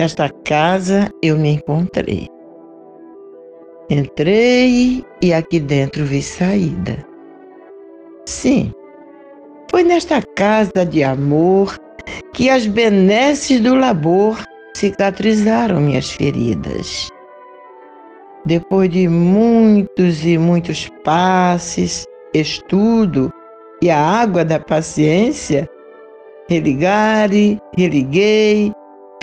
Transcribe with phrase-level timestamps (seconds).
[0.00, 2.26] Nesta casa, eu me encontrei.
[3.90, 7.04] Entrei e aqui dentro vi saída.
[8.24, 8.72] Sim,
[9.70, 11.76] foi nesta casa de amor
[12.32, 14.42] que as benesses do labor
[14.74, 17.10] cicatrizaram minhas feridas.
[18.46, 23.30] Depois de muitos e muitos passes, estudo
[23.82, 25.68] e a água da paciência,
[26.48, 28.72] religare, religuei,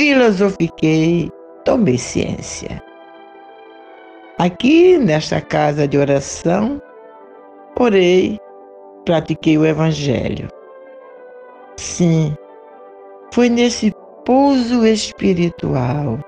[0.08, 1.30] filosofiquei,
[1.66, 2.82] tomei ciência.
[4.38, 6.82] Aqui, nesta casa de oração,
[7.78, 8.40] orei,
[9.04, 10.48] pratiquei o Evangelho.
[11.76, 12.36] Sim,
[13.34, 16.20] foi nesse pouso espiritual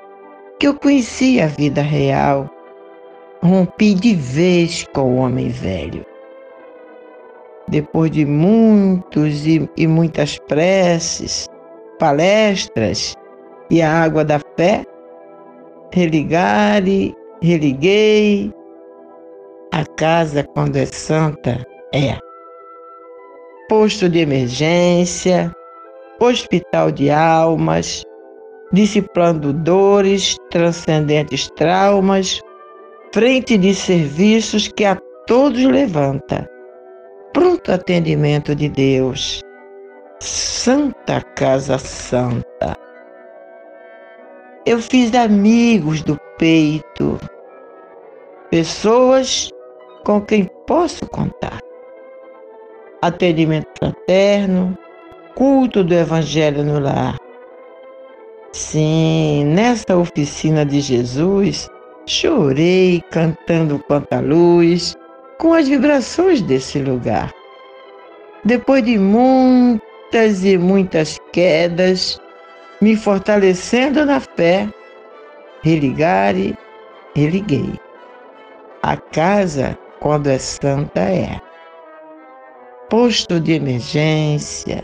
[0.60, 2.50] que eu conheci a vida real,
[3.42, 6.06] rompi de vez com o homem velho
[7.70, 11.48] depois de muitos e, e muitas preces,
[12.00, 13.16] palestras
[13.70, 14.84] e a água da fé,
[15.94, 18.52] religare, religuei.
[19.72, 21.64] A casa, quando é santa,
[21.94, 22.18] é
[23.70, 25.52] posto de emergência,
[26.20, 28.04] hospital de almas,
[28.74, 32.42] dissipando dores, transcendentes traumas,
[33.14, 34.98] frente de serviços que a
[35.28, 36.50] todos levanta
[37.34, 39.42] pronto atendimento de Deus.
[40.20, 42.76] Santa Casa Santa.
[44.66, 47.18] Eu fiz amigos do peito,
[48.52, 49.50] pessoas
[50.04, 51.60] com quem posso contar.
[53.02, 54.78] Atendimento fraterno,
[55.34, 57.16] culto do Evangelho no lar.
[58.52, 61.70] Sim, nessa oficina de Jesus,
[62.06, 64.94] chorei cantando quanta luz,
[65.38, 67.34] com as vibrações desse lugar.
[68.44, 72.20] Depois de muitas e muitas quedas,
[72.82, 74.70] me fortalecendo na fé,
[75.62, 76.58] religare,
[77.16, 77.74] religuei.
[78.82, 81.40] A casa, quando é santa, é
[82.90, 84.82] posto de emergência,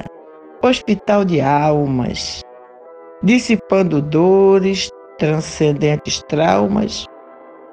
[0.61, 2.43] hospital de almas,
[3.23, 7.05] dissipando dores, transcendentes traumas,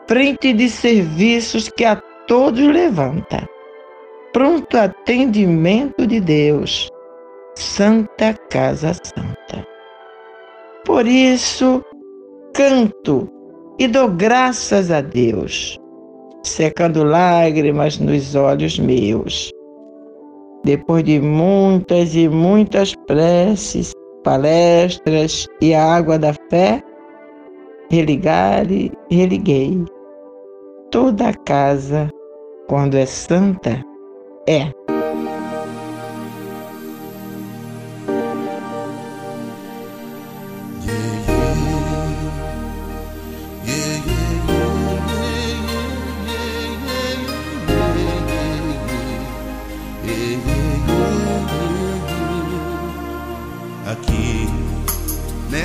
[0.07, 1.97] frente de serviços que a
[2.27, 3.47] todos levanta.
[4.33, 6.89] Pronto atendimento de Deus,
[7.55, 9.72] Santa Casa Santa.
[10.85, 11.83] Por isso,
[12.55, 13.29] canto
[13.79, 15.79] e dou graças a Deus,
[16.43, 19.51] secando lágrimas nos olhos meus.
[20.65, 23.93] Depois de muitas e muitas preces,
[24.23, 26.83] palestras e a água da fé,
[27.91, 29.85] religare, religuei
[30.91, 32.09] toda a casa,
[32.69, 33.83] quando é santa,
[34.49, 34.71] é.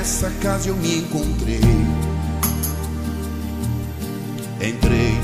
[0.08, 1.60] Nessa casa eu me encontrei
[4.66, 5.20] Entrei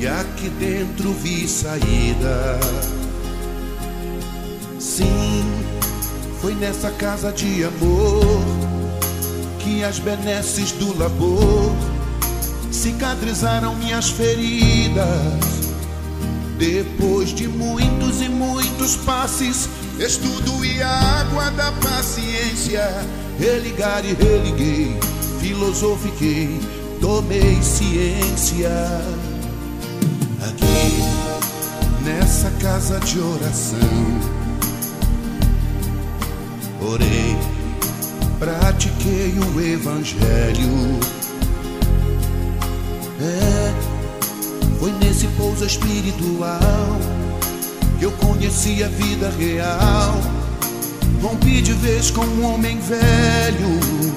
[0.00, 2.58] e aqui dentro vi saída.
[4.80, 5.44] Sim,
[6.42, 8.66] foi nessa casa de amor
[9.84, 11.72] as benesses do labor
[12.72, 15.04] cicatrizaram minhas feridas.
[16.58, 19.68] Depois de muitos e muitos passes,
[19.98, 22.82] estudo e água da paciência,
[23.38, 24.96] religar e religuei,
[25.40, 26.60] filosofiquei,
[27.00, 28.70] tomei ciência.
[30.42, 33.78] Aqui, nessa casa de oração,
[36.80, 37.36] orei,
[38.38, 41.16] pratiquei o evangelho
[43.20, 43.72] é,
[44.78, 46.60] foi nesse pouso espiritual
[47.98, 50.14] que eu conheci a vida real.
[51.22, 54.16] Rompi de vez com um homem velho.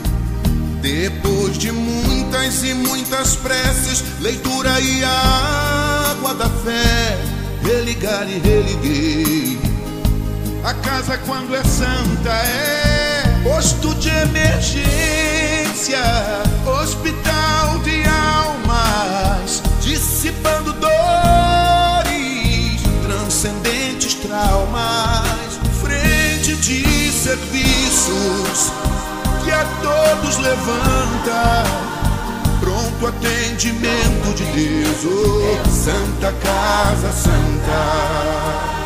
[0.82, 7.18] Depois de muitas e muitas preces, leitura e água da fé,
[7.64, 9.60] religar e religuei.
[10.64, 16.04] A casa, quando é santa, é posto de emergência,
[16.66, 20.92] hospital de almas, dissipando dores,
[23.04, 25.49] transcendentes traumas,
[26.62, 28.72] de serviços
[29.44, 31.64] que a todos levanta.
[32.60, 38.80] Pronto atendimento de Deus, oh, Santa Casa Santa.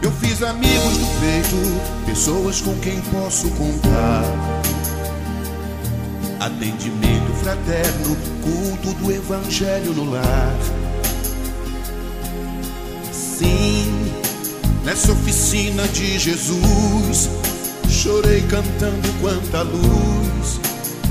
[0.00, 4.22] Eu fiz amigos do peito, pessoas com quem posso contar.
[6.38, 10.54] Atendimento fraterno, culto do Evangelho no lar.
[13.12, 14.07] Sim,
[14.88, 17.28] nessa oficina de Jesus,
[17.90, 20.58] chorei cantando quanta luz,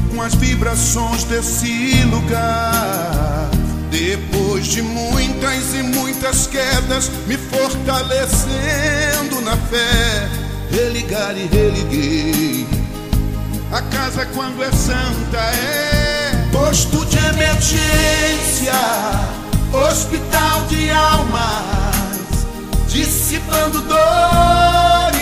[0.10, 3.52] com as vibrações desse lugar.
[3.92, 10.28] Depois de muitas e muitas quedas, me fortalecendo na fé,
[10.72, 12.66] religar e religuei.
[13.72, 18.74] A casa, quando é santa, é posto de emergência,
[19.72, 21.97] hospital de almas,
[22.98, 25.20] dissipando dores,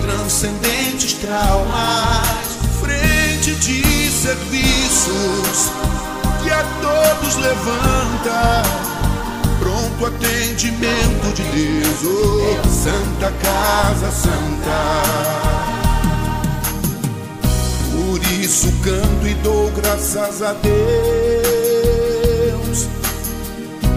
[0.00, 5.70] transcendentes traumas, frente de serviços
[6.42, 8.62] que a todos levanta.
[9.58, 15.02] Pronto atendimento de Deus, oh, Santa Casa Santa.
[17.92, 20.78] Por isso canto e dou graças a Deus,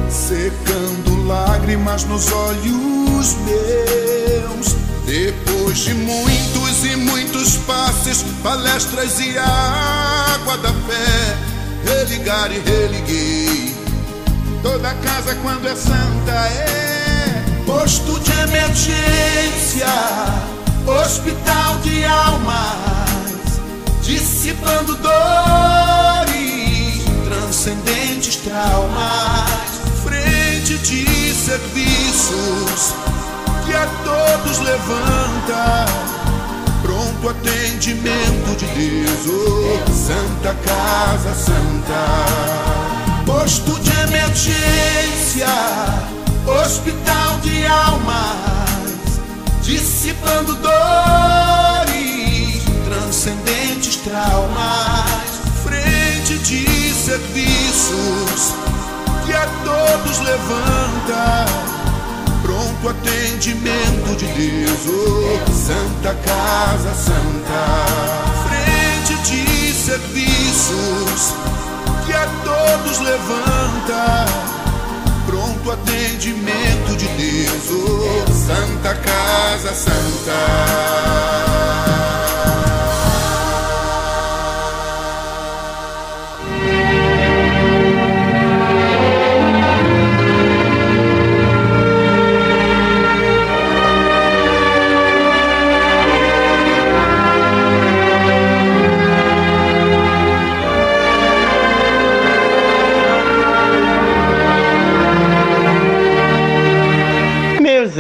[0.10, 4.76] secando lágrimas nos olhos meus.
[5.06, 11.38] Depois de muitos e muitos passes, palestras e água da fé
[11.86, 13.76] religar e religuei.
[14.62, 19.88] Toda casa, quando é santa, é posto de emergência,
[20.86, 23.60] hospital de almas,
[24.04, 26.32] dissipando dores,
[27.26, 29.71] transcendentes traumas,
[30.72, 32.96] frente de serviços
[33.66, 35.86] que a todos levanta.
[36.82, 42.06] Pronto atendimento de Deus, oh, Santa Casa Santa,
[43.26, 45.48] posto de emergência,
[46.48, 49.20] hospital de almas,
[49.62, 51.92] dissipando dores,
[52.86, 58.71] transcendentes traumas, frente de serviços
[59.32, 61.46] que a todos levanta
[62.44, 67.86] pronto atendimento de Deus, oh, Santa Casa Santa,
[68.50, 71.34] frente de serviços
[72.06, 74.26] que a todos levanta,
[75.26, 80.42] pronto atendimento de Deus, oh, Santa Casa Santa.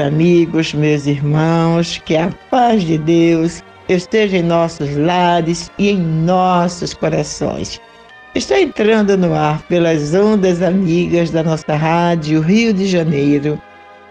[0.01, 6.93] Amigos, meus irmãos, que a paz de Deus esteja em nossos lares e em nossos
[6.93, 7.79] corações.
[8.33, 13.61] Está entrando no ar pelas ondas amigas da nossa rádio Rio de Janeiro,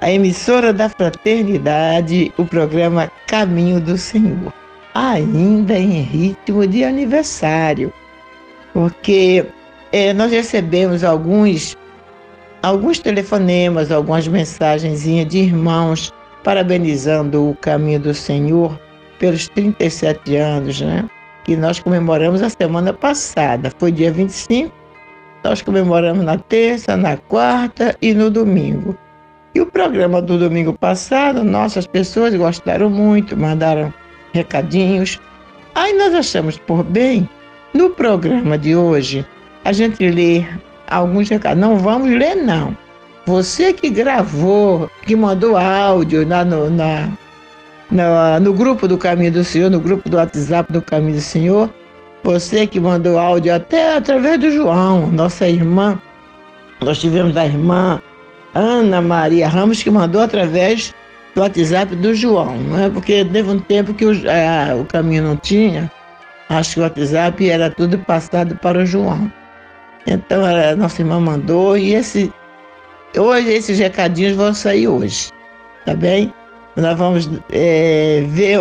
[0.01, 4.53] a emissora da Fraternidade, o programa Caminho do Senhor,
[4.95, 7.93] ainda em ritmo de aniversário,
[8.73, 9.45] porque
[9.93, 11.77] é, nós recebemos alguns
[12.63, 16.13] alguns telefonemas, algumas mensagens de irmãos
[16.43, 18.79] parabenizando o caminho do Senhor
[19.19, 21.09] pelos 37 anos, né?
[21.45, 23.73] que nós comemoramos a semana passada.
[23.79, 24.73] Foi dia 25,
[25.45, 28.97] nós comemoramos na terça, na quarta e no domingo.
[29.55, 33.93] E o programa do domingo passado, nossas pessoas gostaram muito, mandaram
[34.33, 35.19] recadinhos.
[35.75, 37.29] Aí nós achamos por bem,
[37.75, 39.27] no programa de hoje,
[39.65, 40.45] a gente lê
[40.91, 41.61] alguns recados.
[41.61, 42.77] Não vamos ler, não.
[43.27, 47.09] Você que gravou, que mandou áudio lá no, na,
[47.91, 51.71] na, no grupo do Caminho do Senhor, no grupo do WhatsApp do Caminho do Senhor,
[52.25, 56.01] você que mandou áudio até através do João, nossa irmã.
[56.81, 58.01] Nós tivemos a irmã
[58.55, 60.95] Ana Maria Ramos que mandou através
[61.35, 62.91] do WhatsApp do João, não é?
[62.91, 65.91] Porque teve um tempo que o, é, o caminho não tinha,
[66.49, 69.31] acho que o WhatsApp era tudo passado para o João.
[70.11, 72.33] Então a nossa irmã mandou e esse,
[73.17, 75.31] hoje esses recadinhos vão sair hoje,
[75.87, 76.33] tá bem?
[76.77, 78.59] Nós vamos é, ver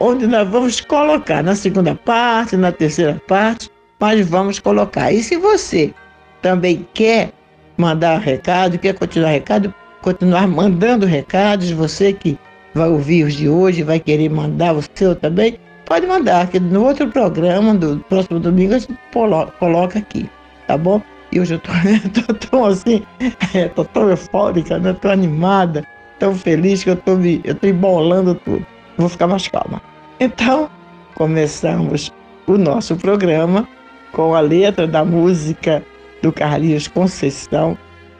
[0.00, 5.12] onde nós vamos colocar, na segunda parte, na terceira parte, mas vamos colocar.
[5.12, 5.94] E se você
[6.42, 7.32] também quer
[7.78, 12.38] mandar recado, quer continuar recado, continuar mandando recados, você que
[12.74, 16.84] vai ouvir os de hoje, vai querer mandar o seu também, pode mandar, que no
[16.84, 18.98] outro programa, do próximo domingo, a gente
[19.58, 20.28] coloca aqui,
[20.66, 21.00] tá bom?
[21.32, 21.72] E hoje eu tô,
[22.22, 23.02] tô tão assim,
[23.54, 24.92] é, tô tão eufórica, né?
[24.92, 25.84] Tô animada
[26.18, 28.64] tão feliz que eu tô, me, eu tô embolando tudo.
[28.96, 29.80] Vou ficar mais calma.
[30.18, 30.70] Então,
[31.14, 32.12] começamos
[32.46, 33.68] o nosso programa
[34.12, 35.82] com a letra da música
[36.22, 37.76] do Carlinhos Conceição.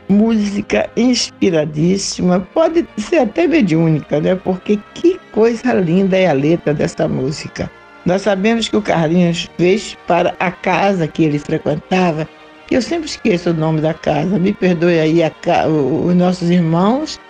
[0.08, 4.36] Música inspiradíssima, pode ser até mediúnica, né?
[4.36, 7.68] Porque que coisa linda é a letra dessa música.
[8.06, 12.26] Nós sabemos que o Carlinhos fez para a casa que ele frequentava,
[12.70, 15.32] eu sempre esqueço o nome da casa, me perdoe aí a,
[15.66, 17.20] os nossos irmãos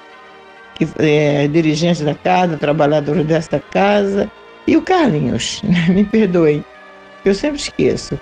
[0.75, 4.31] que é dirigente da casa, trabalhador desta casa,
[4.67, 6.63] e o Carlinhos, me perdoem,
[7.25, 8.21] eu sempre esqueço.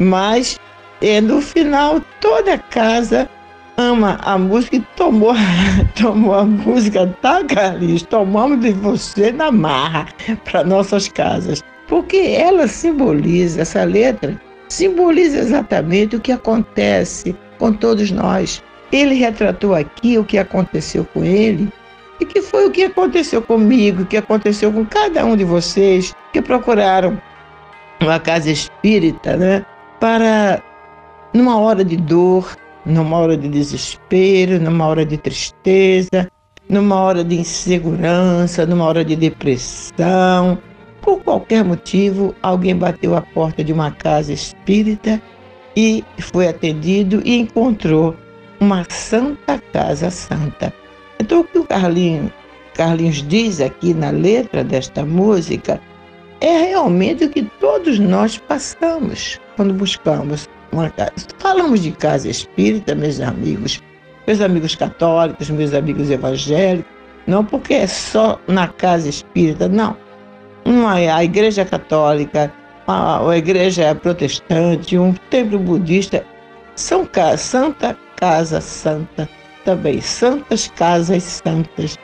[0.00, 0.58] Mas
[1.00, 3.28] é, no final toda a casa
[3.76, 5.34] ama a música e tomou,
[5.94, 8.02] tomou a música, tá, Carlinhos?
[8.02, 10.08] Tomamos de você na marra
[10.44, 11.62] para nossas casas.
[11.88, 18.62] Porque ela simboliza, essa letra, simboliza exatamente o que acontece com todos nós.
[18.92, 21.72] Ele retratou aqui o que aconteceu com ele
[22.20, 26.14] e que foi o que aconteceu comigo, o que aconteceu com cada um de vocês
[26.32, 27.20] que procuraram
[28.00, 29.64] uma casa espírita, né?
[30.00, 30.62] Para,
[31.32, 36.30] numa hora de dor, numa hora de desespero, numa hora de tristeza,
[36.68, 40.58] numa hora de insegurança, numa hora de depressão,
[41.06, 45.22] por qualquer motivo, alguém bateu a porta de uma casa espírita
[45.76, 48.16] e foi atendido e encontrou
[48.58, 50.74] uma santa casa santa.
[51.20, 55.80] Então, o que o Carlinhos, diz aqui na letra desta música
[56.40, 61.12] é realmente o que todos nós passamos quando buscamos uma casa.
[61.38, 63.80] Falamos de casa espírita, meus amigos,
[64.26, 66.90] meus amigos católicos, meus amigos evangélicos,
[67.28, 69.96] não porque é só na casa espírita, não.
[70.66, 72.52] Uma, a igreja católica,
[72.86, 76.26] a, a igreja protestante, um templo budista,
[76.74, 77.08] são
[77.38, 79.26] Santa Casa Santa
[79.66, 81.98] também santas casas santas,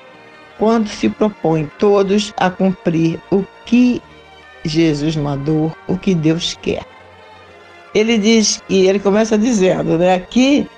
[0.59, 4.03] quando se propõem todos a cumprir o que
[4.65, 6.85] Jesus mandou, o que Deus quer.
[7.95, 10.15] Ele diz que ele começa dizendo, né?
[10.15, 10.69] Aqui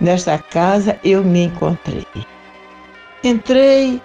[0.00, 2.06] nesta casa eu me encontrei.
[3.24, 4.00] Entrei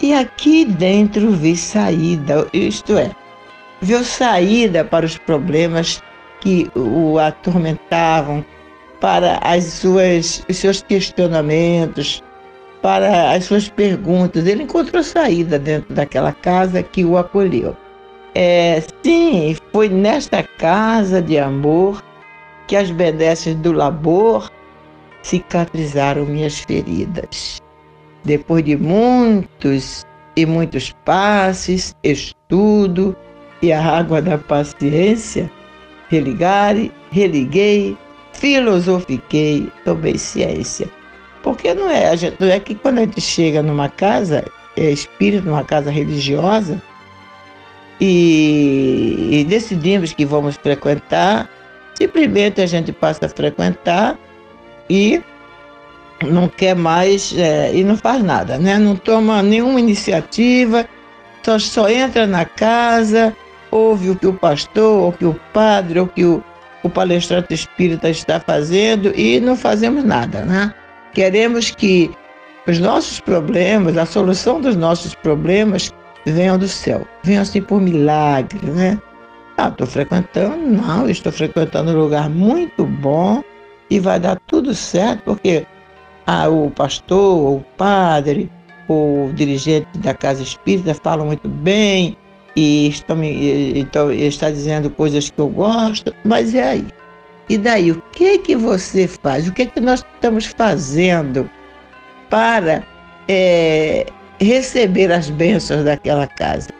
[0.00, 3.10] e aqui dentro vi saída, isto é,
[3.80, 6.02] viu saída para os problemas
[6.40, 8.44] que o atormentavam,
[9.00, 12.22] para as suas, os seus questionamentos,
[12.82, 14.46] para as suas perguntas.
[14.46, 17.76] Ele encontrou saída dentro daquela casa que o acolheu.
[18.34, 22.02] É, sim, foi nesta casa de amor
[22.66, 24.50] que as benesses do labor
[25.22, 27.62] cicatrizaram minhas feridas.
[28.26, 30.04] Depois de muitos
[30.36, 33.16] e muitos passes, estudo
[33.62, 35.50] e a água da paciência,
[36.10, 37.96] religare, religuei
[38.32, 40.88] filosofiquei, tomei ciência.
[41.42, 44.44] Porque não é, a gente, não é que quando a gente chega numa casa
[44.76, 46.82] é, espírita, numa casa religiosa,
[48.00, 51.48] e, e decidimos que vamos frequentar,
[51.94, 54.18] simplesmente a gente passa a frequentar
[54.90, 55.22] e
[56.24, 58.78] não quer mais é, e não faz nada, né?
[58.78, 60.88] Não toma nenhuma iniciativa,
[61.42, 63.34] só, só entra na casa,
[63.70, 66.42] ouve o que o pastor, ou que o padre, ou que o,
[66.82, 70.72] o palestrante espírita está fazendo e não fazemos nada, né?
[71.12, 72.10] Queremos que
[72.66, 75.92] os nossos problemas, a solução dos nossos problemas
[76.24, 78.98] venham do céu, venham assim por milagre, né?
[79.56, 80.56] Ah, estou frequentando?
[80.56, 83.42] Não, estou frequentando um lugar muito bom
[83.88, 85.66] e vai dar tudo certo, porque
[86.26, 88.50] ah, o pastor, o padre,
[88.88, 92.16] o dirigente da casa espírita falam muito bem
[92.56, 96.86] e estão então, está dizendo coisas que eu gosto, mas é aí.
[97.48, 99.46] E daí, o que que você faz?
[99.46, 101.48] O que que nós estamos fazendo
[102.28, 102.82] para
[103.28, 104.06] é,
[104.40, 106.70] receber as bênçãos daquela casa?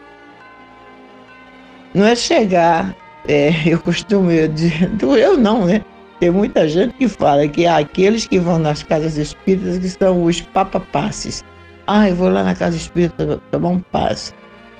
[1.93, 2.93] Não é chegar,
[3.27, 5.81] é, eu costumo dizer, eu não, né?
[6.19, 10.23] Tem muita gente que fala que há aqueles que vão nas casas espíritas que são
[10.23, 11.45] os papapasses.
[11.85, 14.33] Ah, eu vou lá na casa espírita tomar um passe.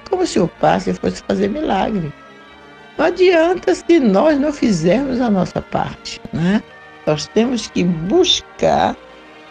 [0.10, 2.12] Como se o passe fosse fazer milagre.
[2.98, 6.20] Não adianta se nós não fizermos a nossa parte.
[6.34, 6.64] Né?
[7.06, 8.96] Nós temos que buscar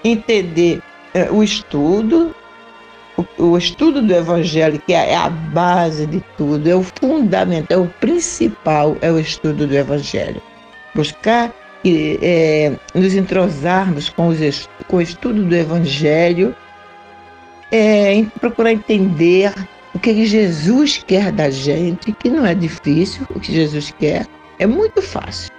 [0.02, 0.82] entender
[1.14, 2.34] é, o estudo,
[3.16, 7.80] o, o, estudo do Evangelho, que é a base de tudo, é o fundamental, é
[7.80, 10.42] o principal, é o estudo do Evangelho.
[10.94, 11.52] Buscar
[11.86, 16.52] e, é, nos entrosarmos com, os, com o estudo do Evangelho,
[17.70, 19.54] é, procurar entender
[19.94, 24.26] o que Jesus quer da gente, que não é difícil, o que Jesus quer
[24.58, 25.52] é muito fácil.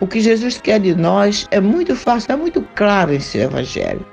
[0.00, 4.04] O que Jesus quer de nós é muito fácil, é muito claro em seu Evangelho.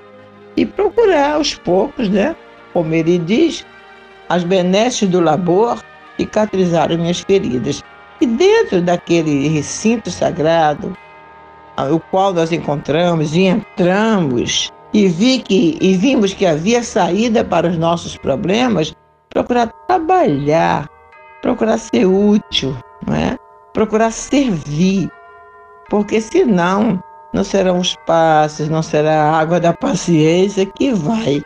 [0.58, 2.36] E procurar aos poucos, né?
[2.74, 3.66] Como ele diz,
[4.28, 5.82] as benesses do labor
[6.18, 7.82] cicatrizaram minhas feridas.
[8.20, 10.96] E dentro daquele recinto sagrado,
[11.78, 17.68] o qual nós encontramos e entramos e vi que e vimos que havia saída para
[17.68, 18.94] os nossos problemas,
[19.30, 20.90] procurar trabalhar,
[21.42, 22.76] procurar ser útil,
[23.08, 23.38] não é?
[23.74, 25.10] procurar servir,
[25.90, 27.02] porque senão
[27.34, 31.42] não serão os passos, não será a água da paciência que vai,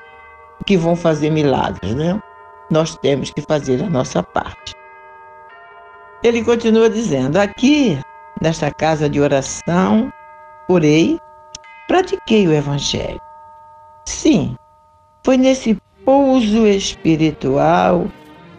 [0.65, 2.20] que vão fazer milagres, né?
[2.72, 4.74] Nós temos que fazer a nossa parte.
[6.24, 8.00] Ele continua dizendo: aqui,
[8.42, 10.12] nesta casa de oração,
[10.68, 11.20] orei,
[11.88, 13.20] pratiquei o Evangelho.
[14.05, 14.55] Sim,
[15.24, 18.07] foi nesse pouso espiritual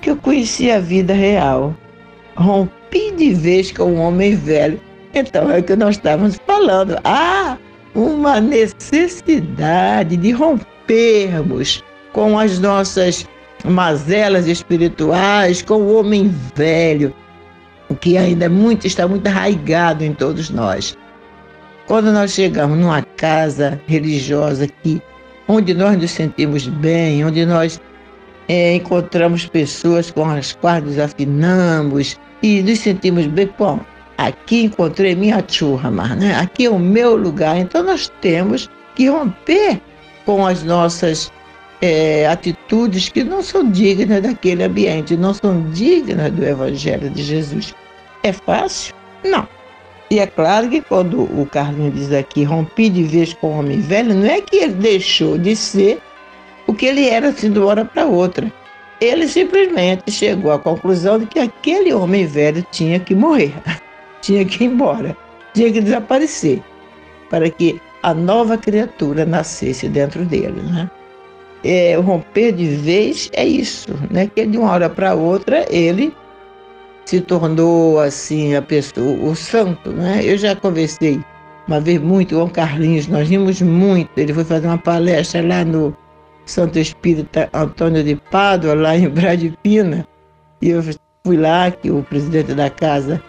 [0.00, 1.74] que eu conheci a vida real.
[2.36, 4.80] Rompi de vez com um homem velho.
[5.14, 6.98] Então é o que nós estávamos falando.
[7.04, 7.56] Ah,
[7.94, 13.26] uma necessidade de rompermos com as nossas
[13.64, 17.14] mazelas espirituais, com o homem velho,
[17.94, 20.96] que ainda é muito, está muito arraigado em todos nós.
[21.86, 25.00] Quando nós chegamos numa casa religiosa que
[25.46, 27.80] onde nós nos sentimos bem, onde nós
[28.48, 33.48] é, encontramos pessoas com as quais nos afinamos e nos sentimos bem.
[33.56, 33.80] Bom,
[34.18, 36.34] aqui encontrei minha churra, né?
[36.36, 37.56] aqui é o meu lugar.
[37.56, 39.80] Então nós temos que romper
[40.24, 41.30] com as nossas
[41.80, 47.74] é, atitudes que não são dignas daquele ambiente, não são dignas do Evangelho de Jesus.
[48.22, 48.94] É fácil?
[49.24, 49.46] Não.
[50.10, 53.80] E é claro que quando o Carlinho diz aqui, rompi de vez com o homem
[53.80, 56.00] velho, não é que ele deixou de ser
[56.66, 58.50] o que ele era assim de uma hora para outra.
[59.00, 63.52] Ele simplesmente chegou à conclusão de que aquele homem velho tinha que morrer,
[64.22, 65.16] tinha que ir embora,
[65.52, 66.62] tinha que desaparecer,
[67.28, 70.62] para que a nova criatura nascesse dentro dele.
[70.62, 70.88] Né?
[71.68, 74.30] É, romper de vez é isso, né?
[74.32, 76.14] que de uma hora para outra ele
[77.04, 80.20] se tornou assim a pessoa, o santo, né?
[80.22, 81.20] Eu já conversei
[81.66, 84.10] uma vez muito com o Carlinhos, nós rimos muito.
[84.16, 85.96] Ele foi fazer uma palestra lá no
[86.44, 90.06] Santo Espírita Antônio de Pádua, lá em Bradipina,
[90.62, 90.82] e eu
[91.24, 93.20] fui lá, que o presidente da casa,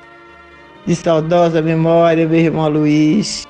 [0.86, 3.48] de saudosa memória, meu irmão Luiz,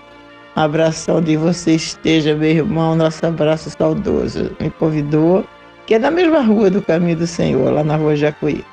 [0.58, 5.46] abração de você esteja, meu irmão, nosso abraço saudoso, me convidou,
[5.86, 8.66] que é na mesma rua do Caminho do Senhor, lá na rua Jacuí.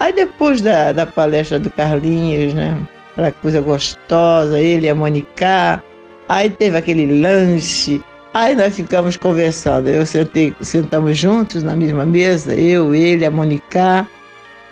[0.00, 2.76] Aí depois da, da palestra do Carlinhos, né?
[3.12, 5.82] Aquela coisa gostosa, ele e a Monica.
[6.28, 8.02] Aí teve aquele lanche.
[8.34, 9.88] Aí nós ficamos conversando.
[9.88, 14.08] Eu sentei, sentamos juntos na mesma mesa, eu, ele, a Monica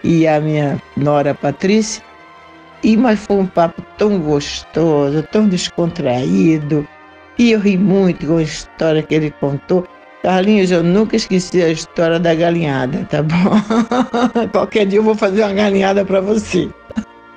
[0.03, 2.03] e a minha nora Patrícia.
[2.83, 6.87] E mas foi um papo tão gostoso, tão descontraído.
[7.38, 9.87] E eu ri muito com a história que ele contou.
[10.23, 14.49] Carlinhos, eu nunca esqueci a história da galinhada, tá bom?
[14.51, 16.69] Qualquer dia eu vou fazer uma galinhada para você.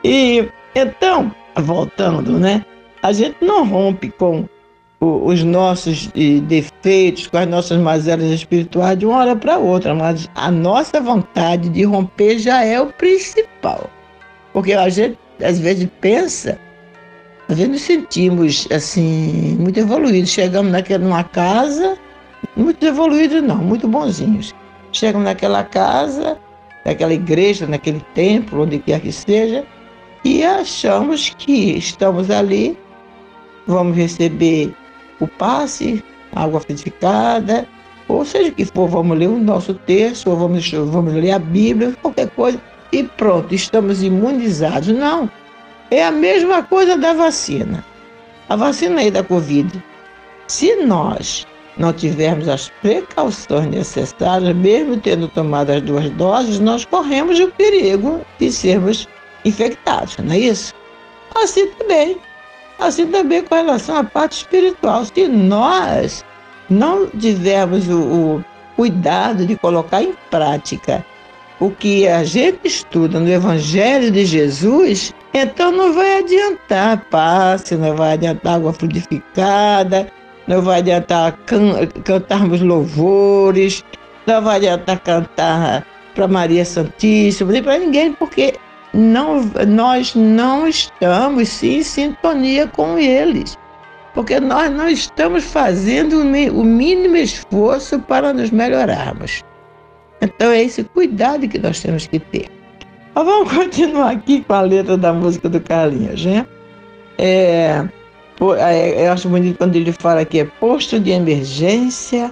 [0.03, 2.65] E então, voltando, né?
[3.03, 4.47] A gente não rompe com
[4.99, 6.11] os nossos
[6.43, 11.69] defeitos, com as nossas mazelas espirituais de uma hora para outra, mas a nossa vontade
[11.69, 13.89] de romper já é o principal.
[14.53, 16.57] Porque a gente às vezes pensa,
[17.49, 20.29] às vezes nos sentimos assim, muito evoluídos.
[20.29, 21.97] Chegamos naquela, numa casa
[22.55, 24.53] muito evoluídos não, muito bonzinhos.
[24.91, 26.37] Chegam naquela casa
[26.85, 29.65] naquela igreja, naquele templo, onde quer que seja,
[30.23, 32.77] e achamos que estamos ali,
[33.67, 34.73] vamos receber
[35.19, 37.67] o passe, água frutificada,
[38.07, 41.39] ou seja o que for, vamos ler o nosso texto, ou vamos, vamos ler a
[41.39, 44.89] Bíblia, qualquer coisa, e pronto, estamos imunizados.
[44.89, 45.29] Não,
[45.89, 47.83] é a mesma coisa da vacina.
[48.49, 49.81] A vacina aí da Covid.
[50.47, 57.39] Se nós não tivermos as precauções necessárias, mesmo tendo tomado as duas doses, nós corremos
[57.39, 59.07] o perigo de sermos
[59.45, 60.73] infectados, não é isso?
[61.35, 62.17] Assim também.
[62.77, 65.05] Assim também com relação à parte espiritual.
[65.05, 66.25] Se nós
[66.69, 71.05] não tivermos o, o cuidado de colocar em prática
[71.61, 77.95] o que a gente estuda no Evangelho de Jesus, então não vai adiantar passe, não
[77.95, 80.11] vai adiantar água fluidificada,
[80.47, 83.85] não vai adiantar can cantarmos louvores,
[84.25, 88.55] não vai adiantar cantar para Maria Santíssima, nem para ninguém, porque
[88.91, 93.55] não, nós não estamos em sintonia com eles
[94.13, 99.41] porque nós não estamos fazendo o mínimo esforço para nos melhorarmos.
[100.21, 102.47] Então é esse cuidado que nós temos que ter.
[103.13, 106.45] Mas vamos continuar aqui com a letra da música do Carlinhos, né?
[107.17, 107.83] É,
[108.57, 112.31] é, eu acho bonito quando ele fala que é posto de emergência,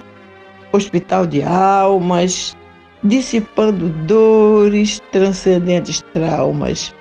[0.72, 2.56] hospital de almas,
[3.02, 6.94] dissipando dores, transcendentes traumas,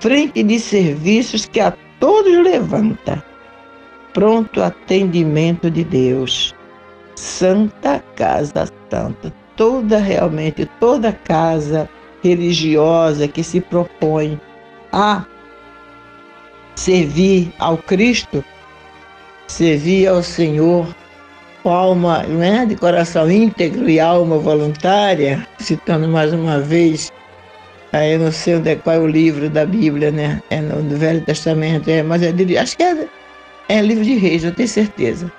[0.00, 3.22] frente de serviços que a todos levanta
[4.12, 6.52] pronto atendimento de Deus.
[7.14, 9.32] Santa Casa Santa.
[9.58, 11.86] Toda realmente, toda casa
[12.22, 14.40] religiosa que se propõe
[14.92, 15.26] a
[16.74, 18.42] servir ao Cristo,
[19.48, 20.86] servir ao Senhor
[21.62, 27.12] com alma, né, de coração íntegro e alma voluntária, citando mais uma vez,
[27.92, 30.40] aí eu não sei onde é, qual é o livro da Bíblia, né?
[30.50, 33.08] É no, Velho Testamento, é, mas é de, acho que é
[33.68, 35.30] é livro de reis, eu tenho certeza.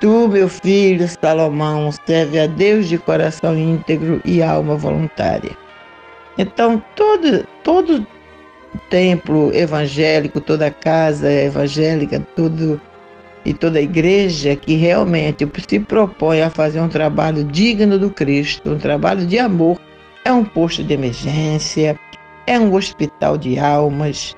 [0.00, 5.50] Tu, meu filho Salomão, serve a Deus de coração íntegro e alma voluntária.
[6.36, 8.06] Então, todo, todo
[8.88, 12.80] templo evangélico, toda casa evangélica, tudo
[13.44, 18.78] e toda igreja que realmente se propõe a fazer um trabalho digno do Cristo, um
[18.78, 19.80] trabalho de amor,
[20.24, 21.98] é um posto de emergência,
[22.46, 24.36] é um hospital de almas,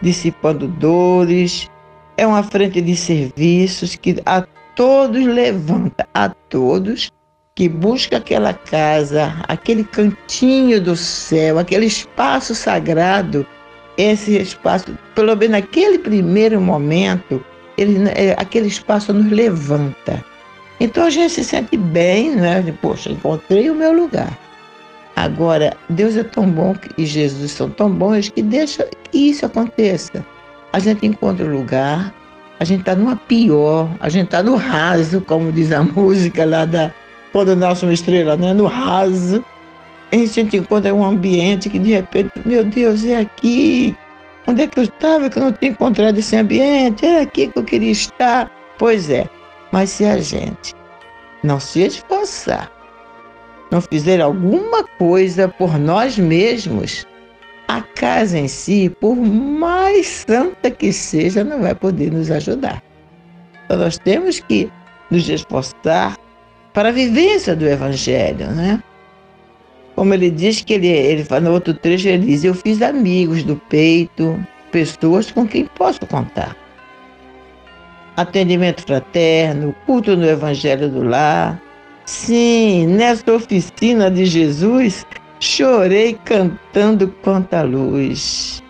[0.00, 1.68] dissipando dores,
[2.16, 7.10] é uma frente de serviços que a todos levanta, a todos
[7.54, 13.46] que busca aquela casa, aquele cantinho do céu, aquele espaço sagrado,
[13.96, 17.44] esse espaço, pelo menos naquele primeiro momento,
[17.76, 20.24] ele, é, aquele espaço nos levanta.
[20.78, 22.62] Então a gente se sente bem, né?
[22.80, 24.38] Poxa, encontrei o meu lugar.
[25.16, 30.24] Agora, Deus é tão bom e Jesus são tão bons que deixa que isso aconteça
[30.72, 32.14] a gente encontra o lugar,
[32.60, 36.66] a gente está numa pior, a gente está no raso, como diz a música lá
[36.66, 36.92] da
[37.32, 38.52] Quando Nasce uma Estrela, né?
[38.52, 39.42] No raso.
[40.12, 43.96] A gente encontra um ambiente que de repente, meu Deus, é aqui.
[44.46, 47.06] Onde é que eu estava que eu não tinha encontrado esse ambiente?
[47.06, 48.50] Era aqui que eu queria estar.
[48.76, 49.26] Pois é,
[49.72, 50.74] mas se a gente
[51.42, 52.70] não se esforçar,
[53.70, 57.06] não fizer alguma coisa por nós mesmos,
[57.70, 62.82] a casa em si, por mais santa que seja, não vai poder nos ajudar.
[63.64, 64.68] Então nós temos que
[65.08, 66.18] nos esforçar
[66.72, 68.82] para a vivência do Evangelho, né?
[69.94, 73.44] Como ele diz que ele, ele fala no outro trecho, ele diz, eu fiz amigos
[73.44, 76.56] do peito, pessoas com quem posso contar.
[78.16, 81.62] Atendimento fraterno, culto no Evangelho do Lar.
[82.04, 85.06] Sim, nessa oficina de Jesus,
[85.42, 88.62] Chorei cantando quanta luz,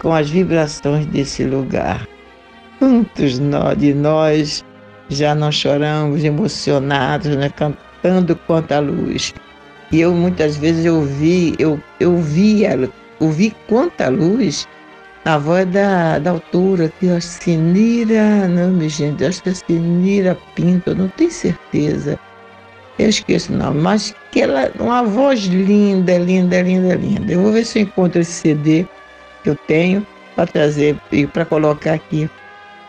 [0.00, 2.04] com as vibrações desse lugar.
[2.80, 3.38] Quantos
[3.78, 4.64] de nós
[5.08, 9.32] já não choramos emocionados, né, cantando quanta luz.
[9.92, 14.66] E eu muitas vezes eu vi, eu, eu via, ouvi quanta luz
[15.24, 20.36] na voz da, da autora, que é Sinira, não me gente, acho que é Sinira
[20.56, 22.18] Pinto, não tenho certeza
[22.98, 27.32] eu esqueço o nome, mas que ela, uma voz linda, linda, linda, linda.
[27.32, 28.86] Eu vou ver se eu encontro esse CD
[29.42, 32.28] que eu tenho para trazer e para colocar aqui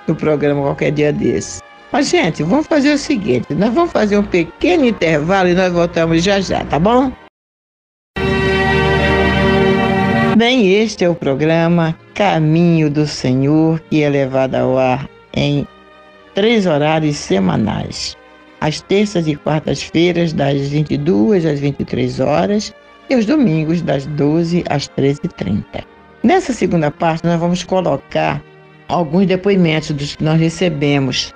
[0.08, 1.62] no programa qualquer dia desse.
[1.92, 6.24] Mas, gente, vamos fazer o seguinte: nós vamos fazer um pequeno intervalo e nós voltamos
[6.24, 7.12] já já, tá bom?
[10.38, 15.66] Bem, este é o programa Caminho do Senhor, que é levado ao ar em
[16.34, 18.18] três horários semanais
[18.60, 22.74] às terças e quartas-feiras, das 22 às 23 horas,
[23.10, 25.84] e os domingos das 12 às 13h30.
[26.24, 28.42] Nessa segunda parte, nós vamos colocar
[28.88, 31.34] alguns depoimentos dos que nós recebemos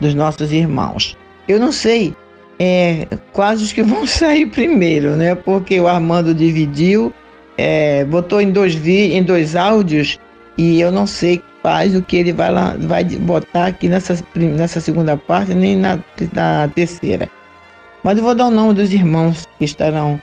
[0.00, 1.16] dos nossos irmãos.
[1.48, 2.14] Eu não sei
[2.58, 5.34] é, quais os que vão sair primeiro, né?
[5.34, 7.12] Porque o Armando dividiu,
[7.56, 10.18] é, botou em dois, vi, em dois áudios
[10.58, 14.80] e eu não sei quais o que ele vai, lá, vai botar aqui nessa, nessa
[14.80, 15.98] segunda parte, nem na,
[16.32, 17.28] na terceira.
[18.04, 20.22] Mas eu vou dar o nome dos irmãos que estarão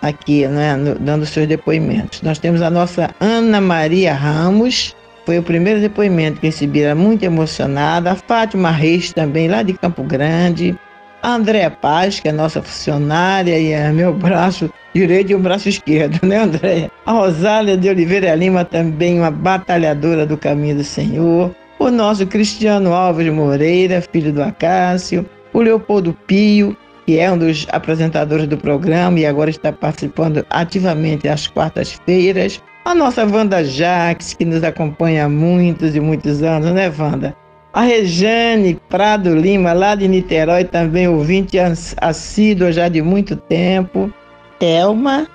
[0.00, 2.22] aqui, né, dando seus depoimentos.
[2.22, 4.94] Nós temos a nossa Ana Maria Ramos,
[5.26, 8.12] foi o primeiro depoimento que recebi, era muito emocionada.
[8.12, 10.78] A Fátima Reis também, lá de Campo Grande.
[11.20, 15.68] A Andréa Paz, que é nossa funcionária e é meu braço direito e o braço
[15.68, 16.90] esquerdo, né, Andréa?
[17.04, 21.54] A Rosália de Oliveira Lima, também uma batalhadora do caminho do Senhor.
[21.78, 25.26] O nosso Cristiano Alves Moreira, filho do Acácio.
[25.52, 31.26] O Leopoldo Pio, que é um dos apresentadores do programa e agora está participando ativamente
[31.26, 32.62] às quartas-feiras.
[32.84, 37.34] A nossa Wanda Jaques, que nos acompanha há muitos e muitos anos, né, Wanda?
[37.72, 41.58] A Rejane Prado Lima, lá de Niterói, também ouvinte
[42.00, 44.12] assídua já de muito tempo.
[44.58, 45.28] Thelma,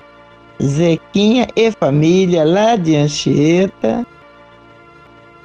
[0.62, 4.06] Zequinha e família, lá de Anchieta.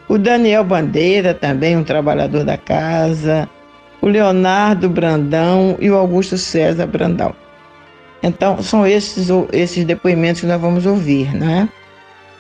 [0.09, 3.49] O Daniel Bandeira, também um trabalhador da casa
[4.01, 7.35] o Leonardo Brandão e o Augusto César Brandão.
[8.23, 11.69] Então, são esses, esses depoimentos que nós vamos ouvir, né?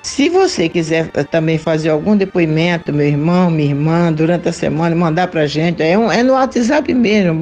[0.03, 5.29] Se você quiser também fazer algum depoimento, meu irmão, minha irmã, durante a semana, mandar
[5.29, 7.33] para gente, é, um, é no WhatsApp mesmo,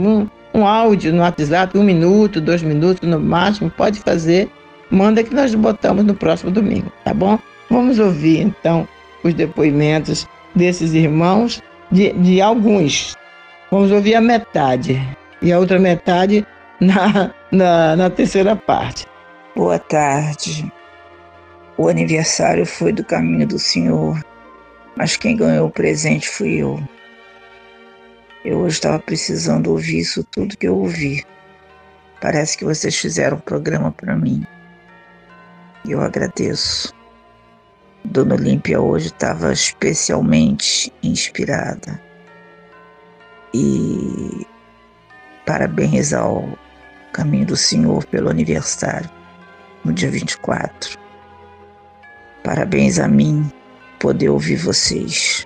[0.55, 4.51] um, um áudio no WhatsApp, um minuto, dois minutos no máximo, pode fazer,
[4.91, 7.39] manda que nós botamos no próximo domingo, tá bom?
[7.71, 8.89] Vamos ouvir então
[9.23, 13.17] os depoimentos desses irmãos, de, de alguns
[13.71, 15.01] Vamos ouvir a metade
[15.43, 16.47] e a outra metade
[16.81, 19.07] na, na, na terceira parte.
[19.57, 20.73] Boa tarde.
[21.79, 24.25] O aniversário foi do caminho do Senhor,
[24.97, 26.83] mas quem ganhou o presente fui eu.
[28.43, 31.23] Eu hoje estava precisando ouvir isso tudo que eu ouvi.
[32.19, 34.47] Parece que vocês fizeram um programa para mim.
[35.85, 36.95] E eu agradeço.
[38.03, 42.01] Dona Olímpia hoje estava especialmente inspirada.
[43.53, 44.47] E
[45.45, 46.49] parabéns ao
[47.13, 49.11] Caminho do Senhor pelo aniversário,
[49.85, 51.06] no dia 24.
[52.47, 53.51] Parabéns a mim
[53.99, 55.45] poder ouvir vocês,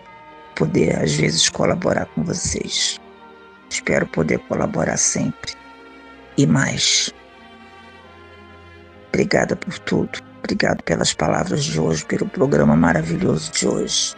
[0.55, 3.01] poder às vezes colaborar com vocês.
[3.71, 5.55] Espero poder colaborar sempre
[6.37, 7.11] e mais.
[9.09, 10.19] Obrigada por tudo.
[10.41, 14.15] Obrigado pelas palavras de hoje, pelo programa maravilhoso de hoje.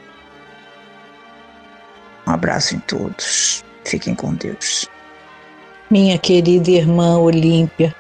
[2.26, 3.64] Um abraço em todos.
[3.84, 4.88] Fiquem com Deus.
[5.88, 7.94] Minha querida irmã Olímpia,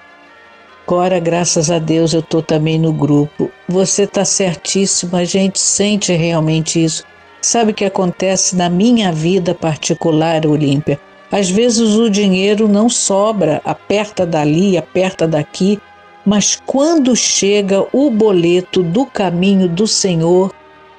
[0.86, 3.50] agora, graças a Deus, eu estou também no grupo.
[3.68, 7.04] Você está certíssima, a gente sente realmente isso.
[7.40, 11.00] Sabe o que acontece na minha vida particular, Olímpia?
[11.30, 15.80] Às vezes o dinheiro não sobra, aperta dali, aperta daqui,
[16.26, 20.52] mas quando chega o boleto do caminho do Senhor,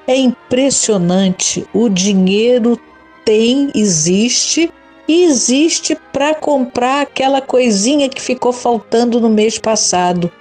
[0.07, 1.65] é impressionante.
[1.73, 2.79] O dinheiro
[3.23, 4.71] tem, existe
[5.07, 10.31] existe para comprar aquela coisinha que ficou faltando no mês passado.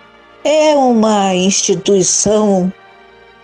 [0.45, 2.73] É uma instituição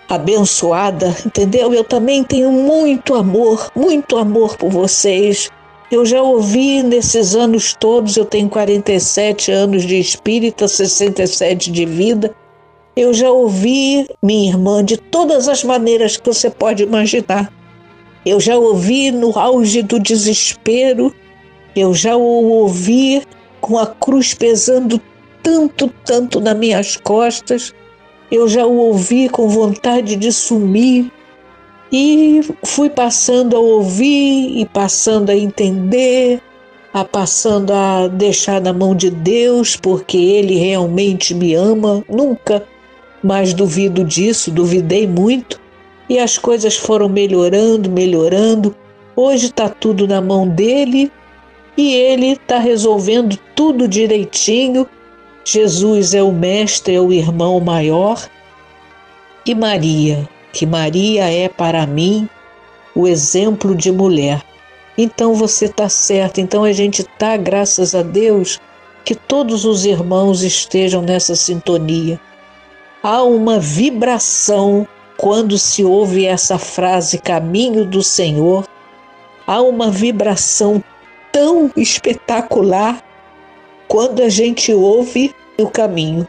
[0.08, 1.72] abençoada, entendeu?
[1.72, 5.50] Eu também tenho muito amor, muito amor por vocês.
[5.90, 12.34] Eu já ouvi nesses anos todos, eu tenho 47 anos de espírita, 67 de vida.
[12.96, 17.52] Eu já ouvi, minha irmã, de todas as maneiras que você pode imaginar.
[18.28, 21.14] Eu já ouvi no auge do desespero,
[21.74, 23.22] eu já o ouvi
[23.58, 25.00] com a cruz pesando
[25.42, 27.72] tanto, tanto nas minhas costas.
[28.30, 31.10] Eu já o ouvi com vontade de sumir.
[31.90, 36.38] E fui passando a ouvir e passando a entender,
[36.92, 42.04] a passando a deixar na mão de Deus, porque Ele realmente me ama.
[42.06, 42.62] Nunca
[43.22, 45.58] mais duvido disso, duvidei muito
[46.08, 48.74] e as coisas foram melhorando, melhorando.
[49.14, 51.12] Hoje está tudo na mão dele
[51.76, 54.86] e ele está resolvendo tudo direitinho.
[55.44, 58.28] Jesus é o mestre, é o irmão maior.
[59.44, 62.28] E Maria, que Maria é para mim
[62.94, 64.42] o exemplo de mulher.
[64.96, 68.60] Então você está certo, então a gente está, graças a Deus,
[69.04, 72.20] que todos os irmãos estejam nessa sintonia.
[73.02, 74.86] Há uma vibração
[75.18, 78.64] quando se ouve essa frase caminho do Senhor,
[79.44, 80.82] há uma vibração
[81.32, 83.02] tão espetacular
[83.88, 86.26] quando a gente ouve o caminho.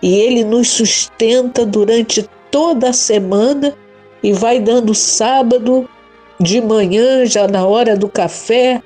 [0.00, 3.74] e Ele nos sustenta durante toda a semana
[4.22, 5.88] e vai dando sábado
[6.38, 8.80] de manhã, já na hora do café.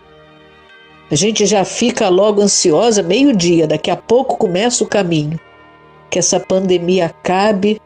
[1.11, 5.39] A gente já fica logo ansiosa, meio-dia, daqui a pouco começa o caminho.
[6.09, 7.79] Que essa pandemia acabe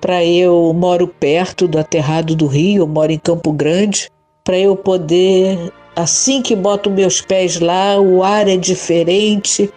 [0.00, 4.10] para eu moro perto do aterrado do Rio, eu moro em Campo Grande,
[4.44, 9.70] para eu poder assim que boto meus pés lá, o ar é diferente,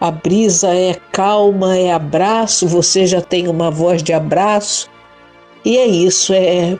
[0.00, 4.88] a brisa é calma, é abraço, você já tem uma voz de abraço.
[5.64, 6.78] E é isso, é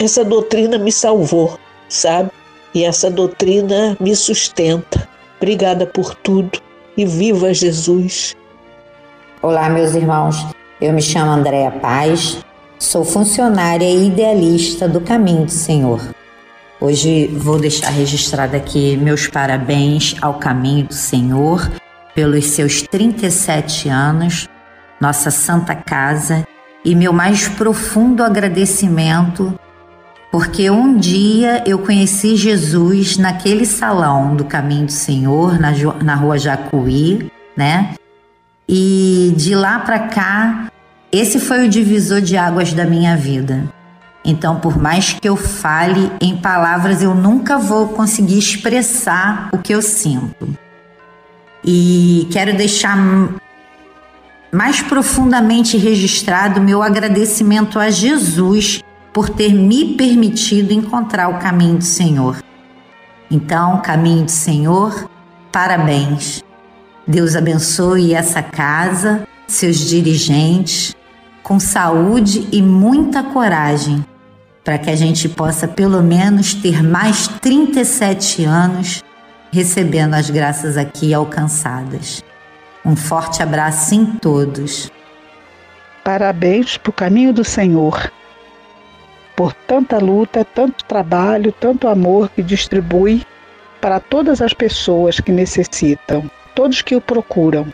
[0.00, 2.30] essa doutrina me salvou, sabe?
[2.74, 5.08] E essa doutrina me sustenta.
[5.36, 6.58] Obrigada por tudo
[6.96, 8.36] e viva Jesus.
[9.42, 10.36] Olá, meus irmãos.
[10.78, 12.44] Eu me chamo Andréa Paz,
[12.78, 16.02] sou funcionária e idealista do Caminho do Senhor.
[16.78, 21.66] Hoje vou deixar registrado aqui meus parabéns ao Caminho do Senhor
[22.14, 24.50] pelos seus 37 anos,
[25.00, 26.46] nossa Santa Casa,
[26.84, 29.58] e meu mais profundo agradecimento,
[30.30, 36.36] porque um dia eu conheci Jesus naquele salão do Caminho do Senhor, na, na rua
[36.36, 37.94] Jacuí, né?
[38.68, 40.70] E de lá para cá,
[41.12, 43.72] esse foi o divisor de águas da minha vida.
[44.24, 49.72] Então, por mais que eu fale em palavras, eu nunca vou conseguir expressar o que
[49.72, 50.48] eu sinto.
[51.64, 52.96] E quero deixar
[54.52, 61.84] mais profundamente registrado meu agradecimento a Jesus por ter me permitido encontrar o caminho do
[61.84, 62.42] Senhor.
[63.30, 65.08] Então, caminho do Senhor,
[65.52, 66.45] parabéns.
[67.06, 70.94] Deus abençoe essa casa, seus dirigentes,
[71.40, 74.04] com saúde e muita coragem,
[74.64, 79.04] para que a gente possa pelo menos ter mais 37 anos
[79.52, 82.24] recebendo as graças aqui alcançadas.
[82.84, 84.90] Um forte abraço em todos.
[86.02, 88.10] Parabéns para o caminho do Senhor,
[89.36, 93.24] por tanta luta, tanto trabalho, tanto amor que distribui
[93.80, 97.72] para todas as pessoas que necessitam, todos que o procuram.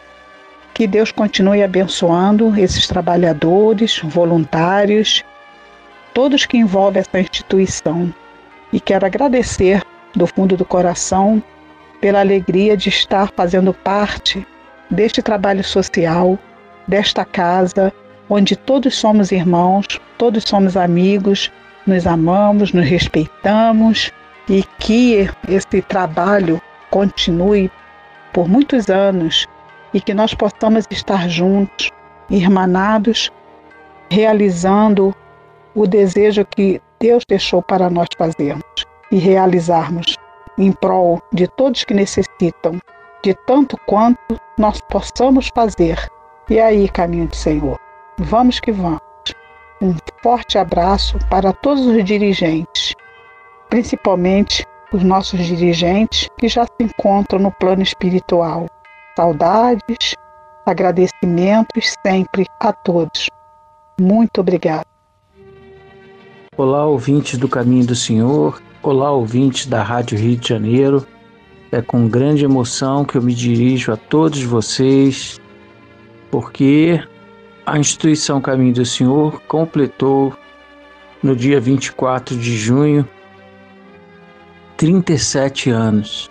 [0.75, 5.25] Que Deus continue abençoando esses trabalhadores, voluntários,
[6.12, 8.12] todos que envolvem essa instituição.
[8.73, 9.83] E quero agradecer
[10.14, 11.42] do fundo do coração
[12.01, 14.45] pela alegria de estar fazendo parte
[14.90, 16.37] deste trabalho social,
[16.88, 17.92] desta casa,
[18.29, 19.87] onde todos somos irmãos,
[20.18, 21.53] todos somos amigos,
[21.87, 24.11] nos amamos, nos respeitamos
[24.49, 27.71] e que esse trabalho continue
[28.33, 29.47] por muitos anos
[29.95, 31.90] e que nós possamos estar juntos,
[32.31, 33.31] irmanados,
[34.11, 35.14] realizando
[35.75, 38.64] o desejo que Deus deixou para nós fazermos
[39.11, 40.16] e realizarmos
[40.59, 42.79] em prol de todos que necessitam,
[43.23, 45.99] de tanto quanto nós possamos fazer.
[46.49, 47.79] E aí, caminho do Senhor,
[48.18, 49.01] vamos que vamos.
[49.81, 52.95] Um forte abraço para todos os dirigentes,
[53.68, 58.66] principalmente os nossos dirigentes que já se encontram no plano espiritual.
[59.16, 60.14] Saudades,
[60.66, 63.28] agradecimentos sempre a todos.
[63.98, 64.87] Muito obrigado.
[66.57, 68.61] Olá, ouvintes do Caminho do Senhor.
[68.83, 71.07] Olá, ouvintes da Rádio Rio de Janeiro.
[71.70, 75.40] É com grande emoção que eu me dirijo a todos vocês,
[76.31, 77.02] porque
[77.64, 80.35] a instituição Caminho do Senhor completou
[81.22, 83.09] no dia 24 de junho
[84.83, 86.29] 37 anos.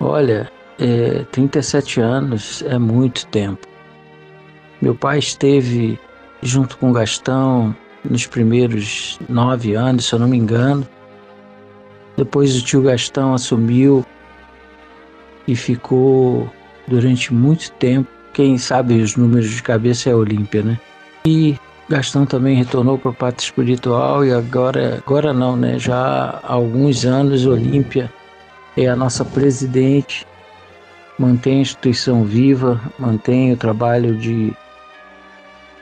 [0.00, 3.66] Olha, é, 37 anos é muito tempo.
[4.80, 6.00] Meu pai esteve
[6.40, 10.88] junto com Gastão nos primeiros nove anos, se eu não me engano.
[12.16, 14.06] Depois o tio Gastão assumiu
[15.46, 16.50] e ficou
[16.86, 18.08] durante muito tempo.
[18.32, 20.80] Quem sabe os números de cabeça é Olímpia, né?
[21.26, 25.78] E Gastão também retornou para o pátio espiritual e agora, agora não, né?
[25.78, 28.12] Já há alguns anos Olímpia
[28.76, 30.26] é a nossa presidente,
[31.18, 34.52] mantém a instituição viva, mantém o trabalho de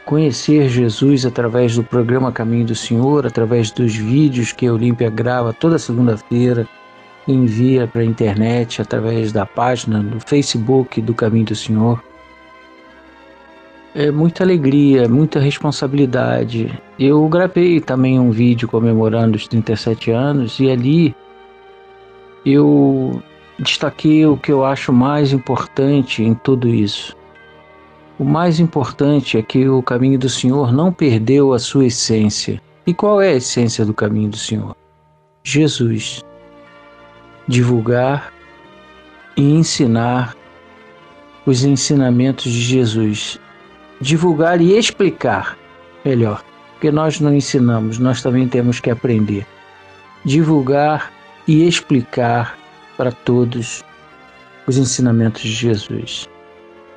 [0.05, 5.53] conhecer Jesus através do programa Caminho do Senhor, através dos vídeos que a Olímpia grava
[5.53, 6.69] toda segunda-feira
[7.27, 12.01] envia para a internet através da página do Facebook do Caminho do Senhor.
[13.97, 16.71] É muita alegria, muita responsabilidade.
[16.99, 21.17] Eu gravei também um vídeo comemorando os 37 anos e ali
[22.45, 23.21] eu
[23.59, 27.17] destaquei o que eu acho mais importante em tudo isso
[28.19, 32.61] o mais importante é que o caminho do Senhor não perdeu a sua essência.
[32.87, 34.75] E qual é a essência do caminho do Senhor?
[35.45, 36.25] Jesus.
[37.47, 38.33] Divulgar
[39.37, 40.35] e ensinar
[41.45, 43.39] os ensinamentos de Jesus.
[44.01, 45.57] Divulgar e explicar
[46.05, 46.43] melhor,
[46.73, 49.47] porque nós não ensinamos, nós também temos que aprender.
[50.25, 51.13] Divulgar
[51.47, 52.59] e explicar
[52.97, 53.85] para todos
[54.67, 56.29] os ensinamentos de Jesus.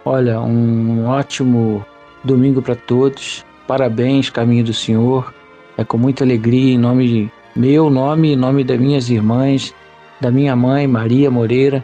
[0.05, 1.85] Olha, um ótimo
[2.23, 3.45] domingo para todos.
[3.67, 5.33] Parabéns, caminho do Senhor.
[5.77, 9.73] É com muita alegria, em nome de meu nome, em nome das minhas irmãs,
[10.19, 11.83] da minha mãe, Maria Moreira,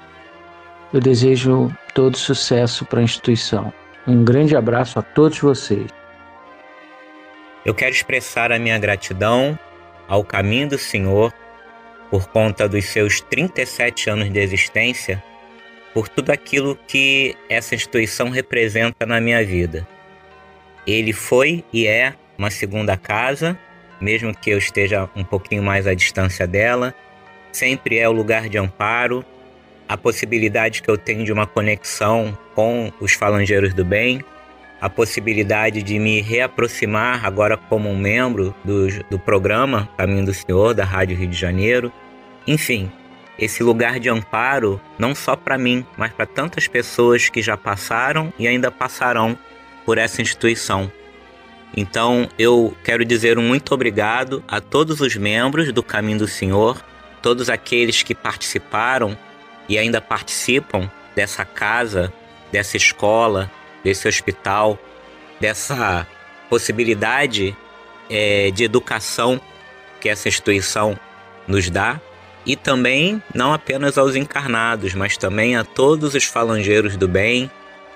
[0.93, 3.73] eu desejo todo sucesso para a instituição.
[4.07, 5.87] Um grande abraço a todos vocês.
[7.65, 9.57] Eu quero expressar a minha gratidão
[10.07, 11.33] ao Caminho do Senhor
[12.11, 15.23] por conta dos seus 37 anos de existência,
[15.91, 19.87] por tudo aquilo que essa instituição representa na minha vida.
[20.85, 23.57] Ele foi e é uma segunda casa,
[23.99, 26.93] mesmo que eu esteja um pouquinho mais à distância dela,
[27.51, 29.25] sempre é o lugar de amparo,
[29.87, 34.23] a possibilidade que eu tenho de uma conexão com os falangeiros do bem,
[34.81, 40.73] a possibilidade de me reaproximar agora como um membro do, do programa Caminho do Senhor
[40.73, 41.91] da Rádio Rio de Janeiro.
[42.45, 42.91] Enfim,
[43.37, 48.33] esse lugar de amparo não só para mim, mas para tantas pessoas que já passaram
[48.37, 49.37] e ainda passarão
[49.85, 50.91] por essa instituição.
[51.75, 56.83] Então eu quero dizer um muito obrigado a todos os membros do Caminho do Senhor,
[57.21, 59.17] todos aqueles que participaram
[59.67, 62.13] e ainda participam dessa casa,
[62.51, 63.49] dessa escola,
[63.83, 64.77] desse hospital,
[65.39, 66.07] dessa
[66.49, 67.55] possibilidade
[68.09, 69.39] é, de educação
[69.99, 70.97] que essa instituição
[71.47, 71.99] nos dá.
[72.45, 77.49] E também não apenas aos encarnados, mas também a todos os falangeiros do bem,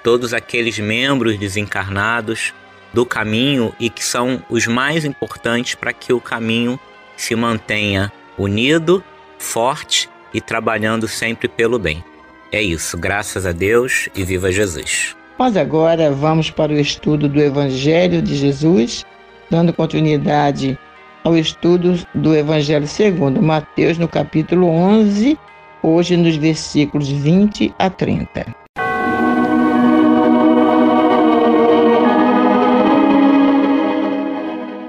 [0.03, 2.53] todos aqueles membros desencarnados
[2.91, 6.79] do caminho e que são os mais importantes para que o caminho
[7.15, 9.03] se mantenha unido,
[9.37, 12.03] forte e trabalhando sempre pelo bem.
[12.51, 15.15] É isso, graças a Deus e viva Jesus.
[15.37, 19.05] Mas agora vamos para o estudo do Evangelho de Jesus,
[19.49, 20.77] dando continuidade
[21.23, 25.37] ao estudo do Evangelho segundo Mateus, no capítulo 11,
[25.83, 28.45] hoje nos versículos 20 a 30.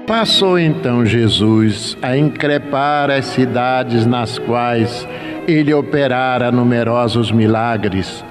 [0.07, 5.07] Passou então Jesus a increpar as cidades nas quais
[5.47, 8.23] ele operara numerosos milagres,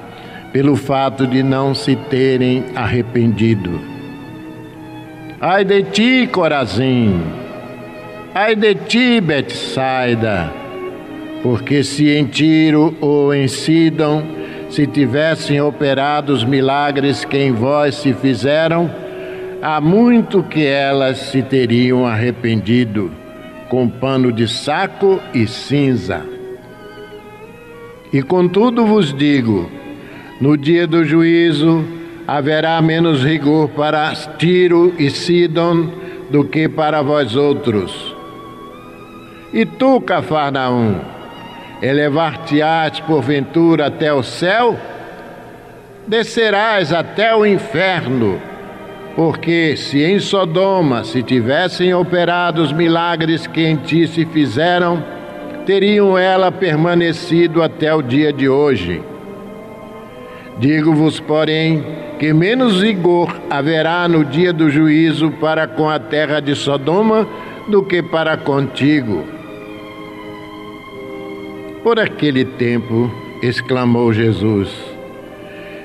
[0.53, 3.81] pelo fato de não se terem arrependido.
[5.41, 7.21] Ai de ti, Corazim!
[8.35, 10.53] Ai de ti, Betsaida!
[11.43, 14.23] Porque se em Tiro ou em Sidon
[14.69, 18.91] se tivessem operado os milagres que em vós se fizeram,
[19.63, 23.11] há muito que elas se teriam arrependido,
[23.69, 26.40] com pano de saco e cinza.
[28.13, 29.71] E contudo vos digo:
[30.41, 31.85] no dia do juízo
[32.27, 35.91] haverá menos rigor para Tiro e Sidon
[36.31, 38.15] do que para vós outros.
[39.53, 41.01] E tu, Cafarnaum,
[41.83, 44.77] elevar-te-ás porventura até o céu?
[46.07, 48.41] Descerás até o inferno,
[49.15, 55.03] porque se em Sodoma se tivessem operado os milagres que em ti se fizeram,
[55.71, 59.01] teriam ela permanecido até o dia de hoje.
[60.59, 61.85] Digo-vos, porém,
[62.19, 67.25] que menos rigor haverá no dia do juízo para com a terra de Sodoma
[67.69, 69.23] do que para contigo.
[71.85, 73.09] Por aquele tempo,
[73.41, 74.77] exclamou Jesus: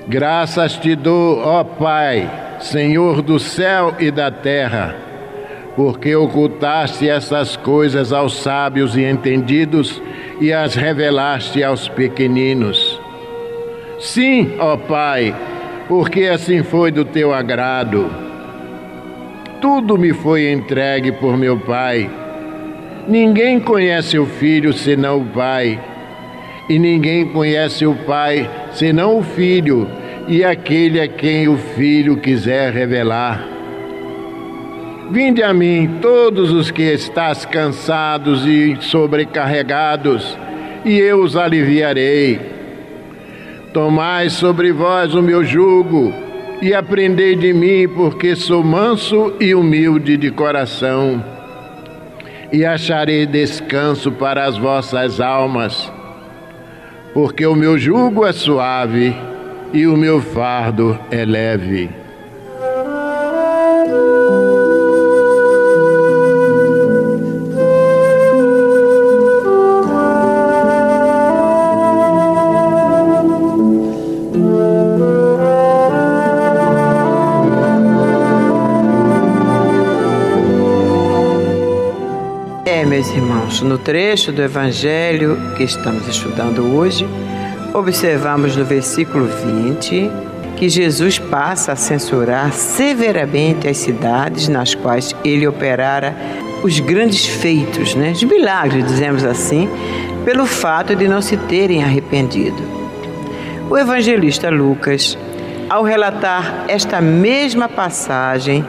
[0.07, 2.27] Graças te dou, ó Pai,
[2.59, 5.04] Senhor do céu e da terra
[5.75, 10.01] porque ocultaste essas coisas aos sábios e entendidos
[10.39, 12.99] e as revelaste aos pequeninos.
[13.99, 15.35] Sim, ó Pai,
[15.87, 18.09] porque assim foi do teu agrado.
[19.59, 22.09] Tudo me foi entregue por meu Pai.
[23.07, 25.79] Ninguém conhece o Filho senão o Pai,
[26.69, 29.87] e ninguém conhece o Pai senão o Filho,
[30.27, 33.54] e aquele a quem o Filho quiser revelar.
[35.11, 40.35] Vinde a mim, todos os que estás cansados e sobrecarregados,
[40.83, 42.39] e eu os aliviarei.
[43.71, 46.11] Tomai sobre vós o meu jugo
[46.59, 51.23] e aprendei de mim, porque sou manso e humilde de coração,
[52.51, 55.91] e acharei descanso para as vossas almas,
[57.13, 59.15] porque o meu jugo é suave
[59.71, 62.04] e o meu fardo é leve.
[83.85, 87.07] Trecho do Evangelho que estamos estudando hoje,
[87.71, 90.09] observamos no versículo 20
[90.57, 96.15] que Jesus passa a censurar severamente as cidades nas quais ele operara
[96.63, 99.69] os grandes feitos, né, os milagres, dizemos assim,
[100.25, 102.57] pelo fato de não se terem arrependido.
[103.69, 105.15] O evangelista Lucas,
[105.69, 108.65] ao relatar esta mesma passagem,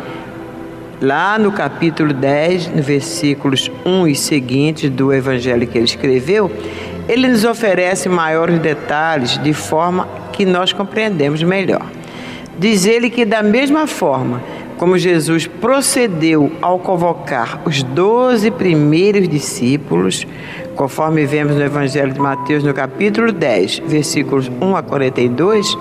[1.01, 6.51] lá no capítulo 10, no versículos 1 e seguintes do evangelho que ele escreveu,
[7.09, 11.87] ele nos oferece maiores detalhes de forma que nós compreendemos melhor.
[12.59, 14.43] Diz ele que, da mesma forma
[14.79, 20.27] como Jesus procedeu ao convocar os doze primeiros discípulos,
[20.75, 25.77] conforme vemos no Evangelho de Mateus, no capítulo 10, versículos 1 a 42,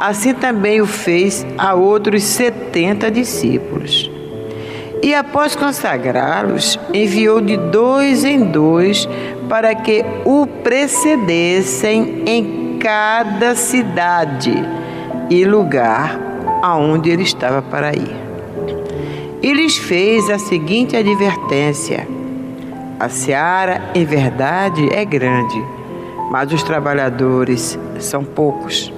[0.00, 4.11] assim também o fez a outros setenta discípulos.
[5.02, 9.08] E após consagrá-los, enviou de dois em dois
[9.48, 14.54] para que o precedessem em cada cidade
[15.28, 16.18] e lugar
[16.62, 18.16] aonde ele estava para ir.
[19.42, 22.06] E lhes fez a seguinte advertência:
[23.00, 25.60] A seara, em verdade, é grande,
[26.30, 28.92] mas os trabalhadores são poucos.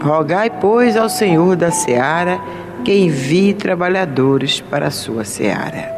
[0.00, 2.40] Rogai, pois, ao Senhor da seara
[2.84, 5.90] que envie trabalhadores para a sua seara.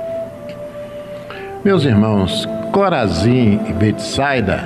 [1.64, 4.64] Meus irmãos, Corazim e Betsaida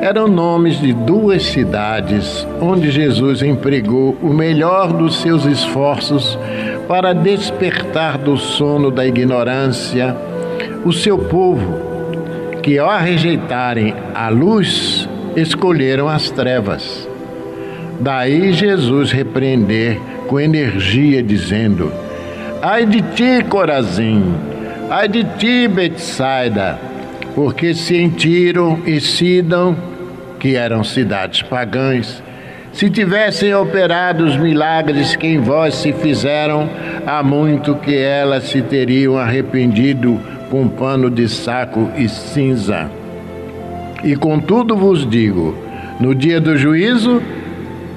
[0.00, 6.38] eram nomes de duas cidades onde Jesus empregou o melhor dos seus esforços
[6.88, 10.16] para despertar do sono da ignorância
[10.84, 11.78] o seu povo,
[12.62, 17.09] que ao rejeitarem a luz, escolheram as trevas.
[18.00, 21.92] Daí Jesus repreender com energia, dizendo:
[22.62, 24.34] Ai de ti, Corazim,
[24.88, 26.78] ai de ti, Betsaida,
[27.34, 29.76] porque se em Tiro e Sidão,
[30.38, 32.22] que eram cidades pagãs,
[32.72, 36.70] se tivessem operado os milagres que em vós se fizeram,
[37.06, 42.90] há muito que elas se teriam arrependido com pano de saco e cinza.
[44.02, 45.54] E contudo vos digo:
[46.00, 47.20] no dia do juízo,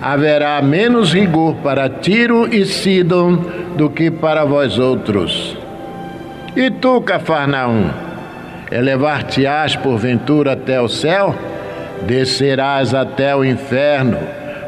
[0.03, 3.37] haverá menos rigor para Tiro e Sidom
[3.77, 5.57] do que para vós outros.
[6.57, 7.89] E tu, Cafarnaum,
[8.69, 11.33] elevar-te-ás porventura até o céu?
[12.05, 14.17] Descerás até o inferno,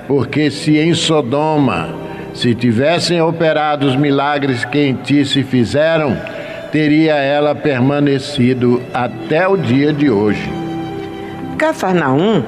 [0.07, 1.89] porque se em Sodoma
[2.33, 6.17] se tivessem operado os milagres que em ti se fizeram,
[6.71, 10.49] teria ela permanecido até o dia de hoje.
[11.57, 12.41] Cafarnaum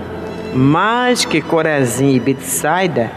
[0.58, 3.12] mais que Corazim e Betsaida,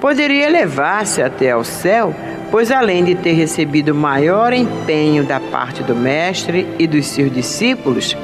[0.00, 2.12] poderia elevar-se até ao céu,
[2.50, 8.16] pois além de ter recebido maior empenho da parte do Mestre e dos seus discípulos,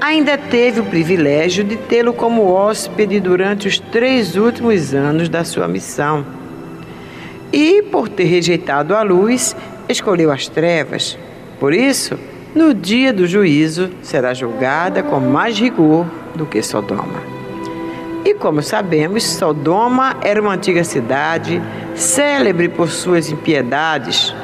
[0.00, 5.68] ainda teve o privilégio de tê-lo como hóspede durante os três últimos anos da sua
[5.68, 6.24] missão.
[7.52, 9.54] E, por ter rejeitado a luz,
[9.88, 11.18] escolheu as trevas.
[11.58, 12.18] Por isso,
[12.54, 17.39] no dia do juízo, será julgada com mais rigor do que Sodoma.
[18.24, 21.60] E como sabemos, Sodoma era uma antiga cidade,
[21.94, 24.34] célebre por suas impiedades,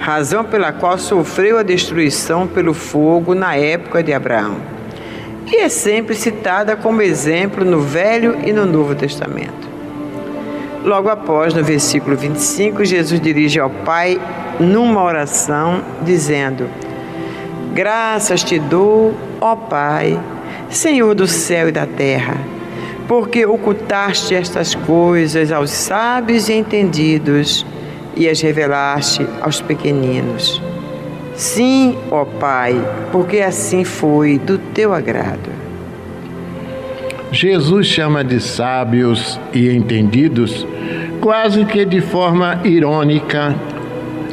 [0.00, 4.56] razão pela qual sofreu a destruição pelo fogo na época de Abraão.
[5.46, 9.70] E é sempre citada como exemplo no Velho e no Novo Testamento.
[10.84, 14.20] Logo após, no versículo 25, Jesus dirige ao Pai
[14.58, 16.68] numa oração, dizendo:
[17.74, 20.18] Graças te dou, ó Pai,
[20.68, 22.59] Senhor do céu e da terra
[23.10, 27.66] porque ocultaste estas coisas aos sábios e entendidos
[28.16, 30.62] e as revelaste aos pequeninos.
[31.34, 32.80] Sim, ó Pai,
[33.10, 35.50] porque assim foi do teu agrado.
[37.32, 40.64] Jesus chama de sábios e entendidos,
[41.20, 43.56] quase que de forma irônica,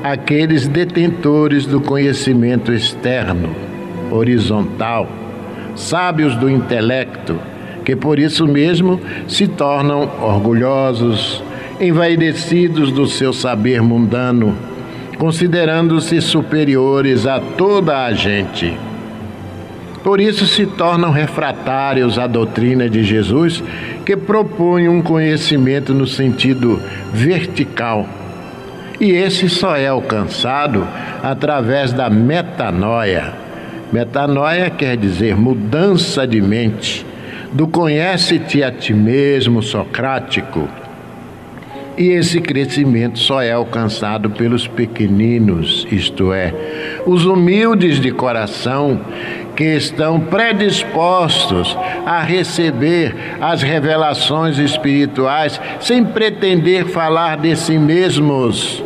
[0.03, 3.55] aqueles detentores do conhecimento externo,
[4.11, 5.09] horizontal,
[5.73, 7.39] sábios do intelecto
[7.87, 11.41] que por isso mesmo se tornam orgulhosos,
[11.79, 14.53] envaidecidos do seu saber mundano,
[15.17, 18.77] considerando-se superiores a toda a gente.
[20.03, 23.63] Por isso se tornam refratários à doutrina de Jesus,
[24.05, 26.81] que propõe um conhecimento no sentido
[27.13, 28.05] vertical.
[28.99, 30.85] E esse só é alcançado
[31.23, 33.31] através da metanoia.
[33.93, 37.06] Metanoia quer dizer mudança de mente
[37.51, 40.67] do conhece-te a ti mesmo, Socrático.
[41.97, 46.53] E esse crescimento só é alcançado pelos pequeninos, isto é,
[47.07, 49.01] os humildes de coração,
[49.55, 51.75] que estão predispostos
[52.05, 58.83] a receber as revelações espirituais sem pretender falar de si mesmos.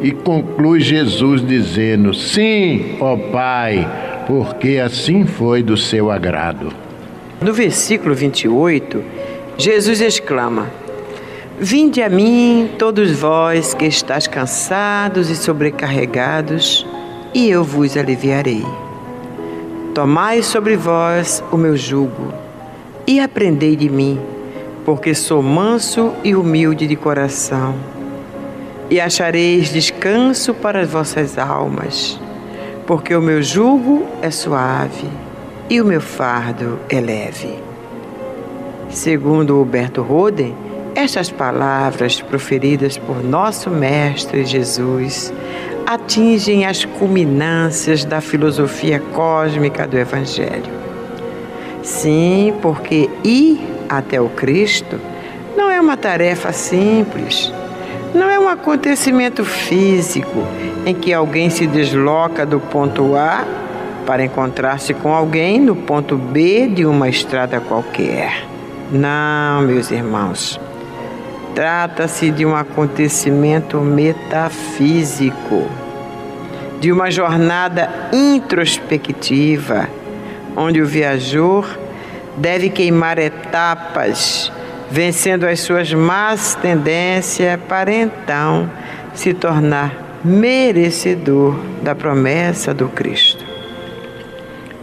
[0.00, 6.85] E conclui Jesus dizendo: Sim, ó Pai, porque assim foi do seu agrado.
[7.46, 9.04] No versículo 28,
[9.56, 10.68] Jesus exclama:
[11.60, 16.84] Vinde a mim, todos vós que estáis cansados e sobrecarregados,
[17.32, 18.66] e eu vos aliviarei.
[19.94, 22.34] Tomai sobre vós o meu jugo
[23.06, 24.18] e aprendei de mim,
[24.84, 27.76] porque sou manso e humilde de coração,
[28.90, 32.18] e achareis descanso para as vossas almas,
[32.88, 35.25] porque o meu jugo é suave
[35.68, 37.58] e o meu fardo é leve.
[38.88, 40.54] Segundo Huberto Roden,
[40.94, 45.32] estas palavras proferidas por nosso Mestre Jesus
[45.86, 50.72] atingem as culminâncias da filosofia cósmica do Evangelho.
[51.82, 54.98] Sim, porque ir até o Cristo
[55.56, 57.52] não é uma tarefa simples,
[58.14, 60.46] não é um acontecimento físico
[60.84, 63.44] em que alguém se desloca do ponto A
[64.06, 68.46] para encontrar-se com alguém no ponto B de uma estrada qualquer.
[68.90, 70.60] Não, meus irmãos.
[71.54, 75.66] Trata-se de um acontecimento metafísico,
[76.80, 79.88] de uma jornada introspectiva,
[80.54, 81.66] onde o viajor
[82.36, 84.52] deve queimar etapas,
[84.90, 88.70] vencendo as suas más tendências, para então
[89.14, 93.35] se tornar merecedor da promessa do Cristo.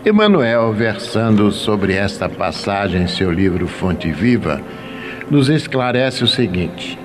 [0.05, 4.61] Emmanuel, versando sobre esta passagem em seu livro Fonte Viva,
[5.31, 6.99] nos esclarece o seguinte: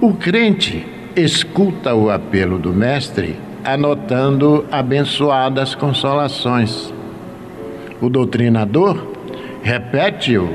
[0.00, 6.90] o crente escuta o apelo do Mestre, anotando abençoadas consolações.
[8.00, 9.06] O doutrinador
[9.62, 10.48] repete-o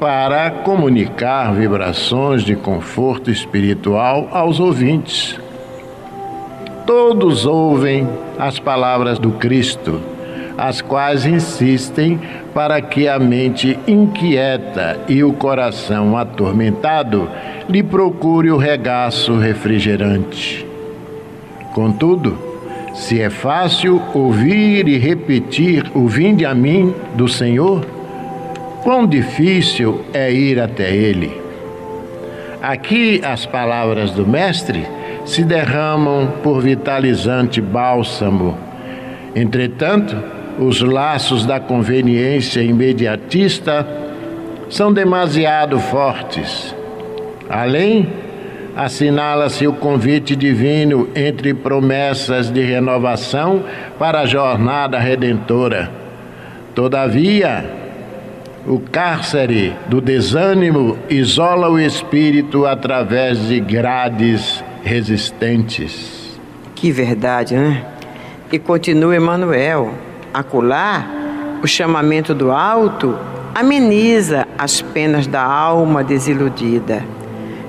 [0.00, 5.38] para comunicar vibrações de conforto espiritual aos ouvintes.
[6.88, 8.08] Todos ouvem
[8.38, 10.00] as palavras do Cristo
[10.56, 12.18] as quais insistem
[12.52, 17.30] para que a mente inquieta e o coração atormentado
[17.68, 20.66] lhe procure o regaço refrigerante.
[21.72, 22.36] Contudo,
[22.92, 27.86] se é fácil ouvir e repetir o vinde a mim do Senhor,
[28.82, 31.30] quão difícil é ir até Ele.
[32.60, 34.97] Aqui as palavras do Mestre
[35.28, 38.56] se derramam por vitalizante bálsamo.
[39.36, 40.16] Entretanto,
[40.58, 43.86] os laços da conveniência imediatista
[44.70, 46.74] são demasiado fortes.
[47.48, 48.08] Além,
[48.74, 53.64] assinala-se o convite divino entre promessas de renovação
[53.98, 55.90] para a jornada redentora.
[56.74, 57.70] Todavia,
[58.66, 66.38] o cárcere do desânimo isola o espírito através de grades resistentes.
[66.74, 67.84] Que verdade, né?
[68.50, 69.92] E continua Emmanuel
[70.32, 71.06] acolá,
[71.62, 73.18] o chamamento do alto
[73.54, 77.04] ameniza as penas da alma desiludida,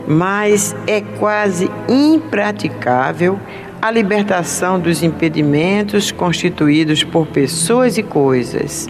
[0.07, 3.39] mas é quase impraticável
[3.81, 8.87] a libertação dos impedimentos constituídos por pessoas e coisas,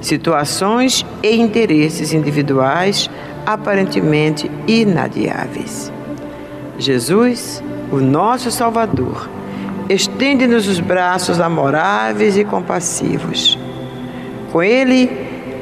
[0.00, 3.08] situações e interesses individuais
[3.46, 5.92] aparentemente inadiáveis.
[6.78, 9.28] Jesus, o nosso Salvador,
[9.88, 13.58] estende-nos os braços amoráveis e compassivos.
[14.50, 15.10] Com ele,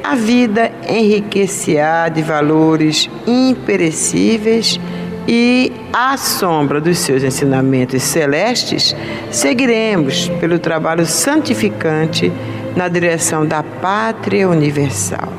[0.03, 4.79] a vida enriquecerá de valores imperecíveis
[5.27, 8.95] e, à sombra dos seus ensinamentos celestes,
[9.29, 12.31] seguiremos pelo trabalho santificante
[12.75, 15.31] na direção da pátria universal.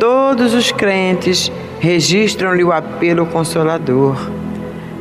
[0.00, 4.16] Todos os crentes registram-lhe o apelo consolador,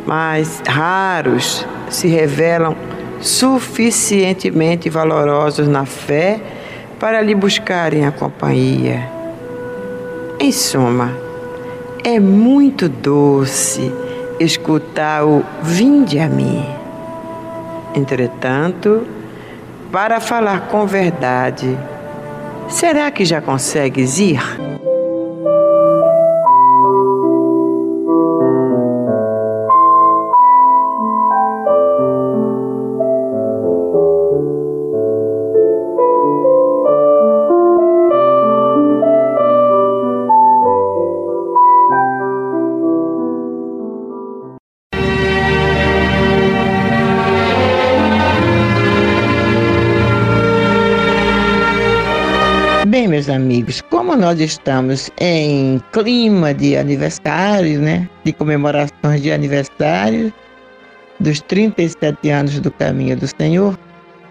[0.05, 2.75] mas raros se revelam
[3.21, 6.41] suficientemente valorosos na fé
[6.99, 9.09] para lhe buscarem a companhia.
[10.37, 11.13] Em suma,
[12.03, 13.93] é muito doce
[14.37, 16.65] escutar o vinde a mim.
[17.95, 19.07] Entretanto,
[19.93, 21.77] para falar com verdade,
[22.67, 24.41] será que já consegues ir?
[54.19, 58.07] Nós estamos em clima de aniversário, né?
[58.23, 60.33] De comemorações de aniversário
[61.19, 63.77] dos 37 anos do caminho do Senhor,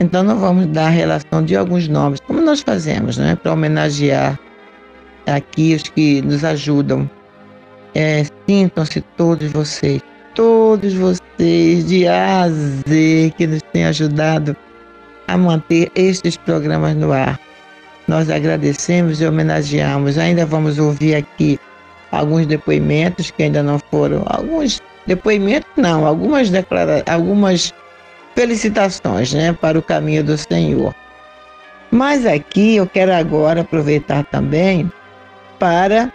[0.00, 3.36] então nós vamos dar a relação de alguns nomes, como nós fazemos, né?
[3.36, 4.38] Para homenagear
[5.26, 7.08] aqui os que nos ajudam.
[7.94, 10.00] É, Sintam-se todos vocês,
[10.34, 14.56] todos vocês de A a Z que nos têm ajudado
[15.26, 17.40] a manter estes programas no ar.
[18.08, 20.16] Nós agradecemos e homenageamos.
[20.16, 21.60] Ainda vamos ouvir aqui
[22.10, 24.24] alguns depoimentos que ainda não foram.
[24.26, 27.74] Alguns depoimentos, não, algumas declarações, algumas
[28.34, 30.94] felicitações né, para o caminho do Senhor.
[31.90, 34.90] Mas aqui eu quero agora aproveitar também
[35.58, 36.10] para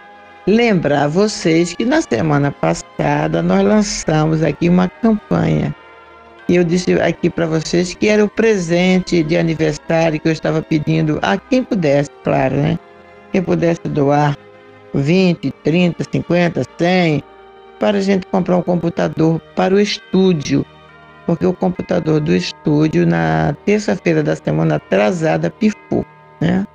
[0.46, 5.74] lembrar vocês que na semana passada nós lançamos aqui uma campanha
[6.48, 10.60] e eu disse aqui para vocês que era o presente de aniversário que eu estava
[10.60, 12.78] pedindo a quem pudesse, claro, né?
[13.32, 14.36] Quem pudesse doar
[14.92, 17.22] 20, 30, 50, 100
[17.80, 20.64] para a gente comprar um computador para o estúdio.
[21.26, 26.04] Porque o computador do estúdio, na terça-feira da semana atrasada, pifou,
[26.40, 26.66] né?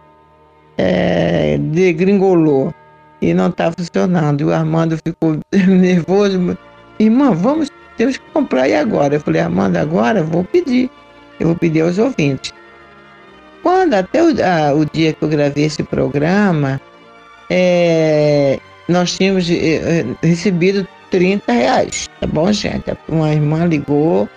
[0.78, 2.74] É, degringolou
[3.22, 4.42] e não está funcionando.
[4.42, 6.58] E o Armando ficou nervoso.
[7.00, 7.70] Irmã, vamos
[8.00, 9.16] temos que comprar e agora.
[9.16, 10.90] Eu falei, Amanda, agora vou pedir.
[11.38, 12.54] Eu vou pedir aos ouvintes.
[13.62, 16.80] Quando, até o, a, o dia que eu gravei esse programa,
[17.50, 22.10] é, nós tínhamos é, recebido 30 reais.
[22.22, 22.86] Tá bom, gente?
[23.10, 24.30] Uma irmã ligou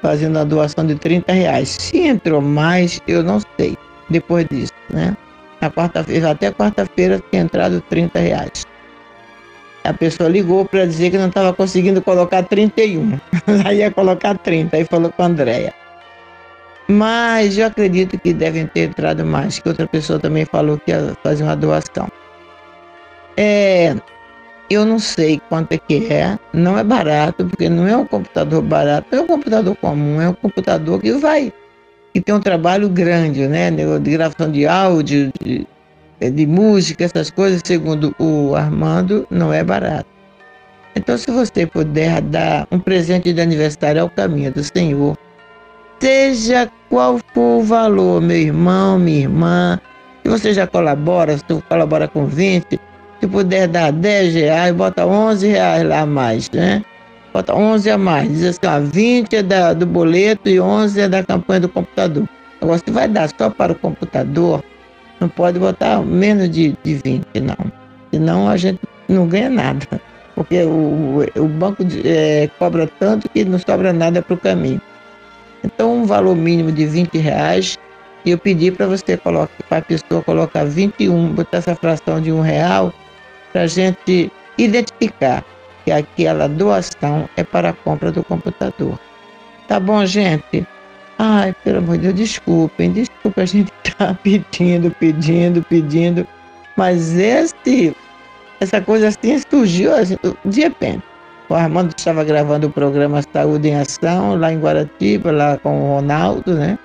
[0.00, 1.68] fazendo a doação de 30 reais.
[1.68, 3.76] Se entrou mais, eu não sei.
[4.08, 5.14] Depois disso, né?
[5.60, 8.66] Na quarta-feira, até quarta-feira tinha entrado 30 reais.
[9.84, 13.18] A pessoa ligou para dizer que não estava conseguindo colocar 31.
[13.64, 14.76] Aí ia colocar 30.
[14.76, 15.74] Aí falou com a Andréia.
[16.88, 21.16] Mas eu acredito que devem ter entrado mais, que outra pessoa também falou que ia
[21.22, 22.08] fazer uma doação.
[23.36, 23.96] É,
[24.68, 28.62] eu não sei quanto é que é, não é barato, porque não é um computador
[28.62, 31.52] barato, é um computador comum, é um computador que vai,
[32.12, 33.70] que tem um trabalho grande, né?
[33.70, 35.66] De gravação de áudio, de,
[36.30, 40.06] de música, essas coisas, segundo o Armando, não é barato.
[40.94, 45.16] Então, se você puder dar um presente de aniversário ao caminho do Senhor,
[46.00, 49.80] seja qual for o valor, meu irmão, minha irmã,
[50.22, 52.78] se você já colabora, se você colabora com 20,
[53.20, 56.84] se puder dar 10 reais, bota 11 reais lá a mais, né?
[57.32, 58.28] Bota 11 a mais.
[58.28, 62.28] Diz assim, ó, 20 é da, do boleto e 11 é da campanha do computador.
[62.60, 64.62] Agora, se vai dar só para o computador,
[65.22, 67.72] não pode botar menos de, de 20, não.
[68.10, 69.86] Senão a gente não ganha nada.
[70.34, 74.80] Porque o, o banco é, cobra tanto que não sobra nada para o caminho.
[75.62, 77.78] Então, um valor mínimo de 20 reais.
[78.24, 82.32] E eu pedi para você colocar, para a pessoa colocar 21, botar essa fração de
[82.32, 82.92] um real,
[83.52, 85.44] para a gente identificar
[85.84, 88.98] que aquela doação é para a compra do computador.
[89.66, 90.64] Tá bom, gente?
[91.24, 96.26] Ai, pelo amor de Deus, desculpem, desculpa, a gente tá pedindo, pedindo, pedindo,
[96.76, 97.96] mas esse,
[98.58, 101.00] essa coisa assim surgiu assim, de repente.
[101.48, 105.94] O Armando estava gravando o programa Saúde em Ação lá em Guaratiba, lá com o
[105.94, 106.76] Ronaldo, né?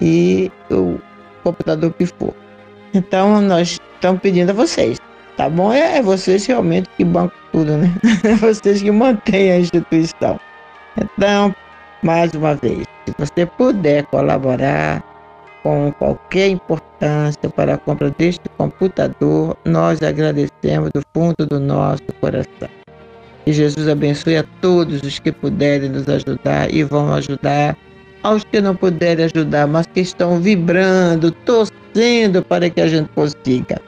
[0.00, 1.00] E o
[1.42, 2.32] computador pifou.
[2.94, 4.96] Então nós estamos pedindo a vocês,
[5.36, 5.72] tá bom?
[5.72, 7.92] É, é vocês realmente que bancam tudo, né?
[8.22, 10.38] É vocês que mantêm a instituição.
[10.96, 11.52] Então,
[12.00, 15.02] mais uma vez, se você puder colaborar
[15.62, 22.68] com qualquer importância para a compra deste computador, nós agradecemos do fundo do nosso coração.
[23.44, 27.76] Que Jesus abençoe a todos os que puderem nos ajudar e vão ajudar
[28.22, 33.80] aos que não puderem ajudar, mas que estão vibrando, torcendo para que a gente consiga.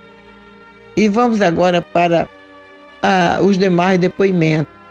[0.97, 2.29] E vamos agora para
[3.03, 4.82] ah, os demais depoimentos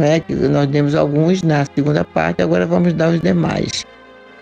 [0.00, 3.84] né, que nós demos alguns na segunda parte, agora vamos dar os demais.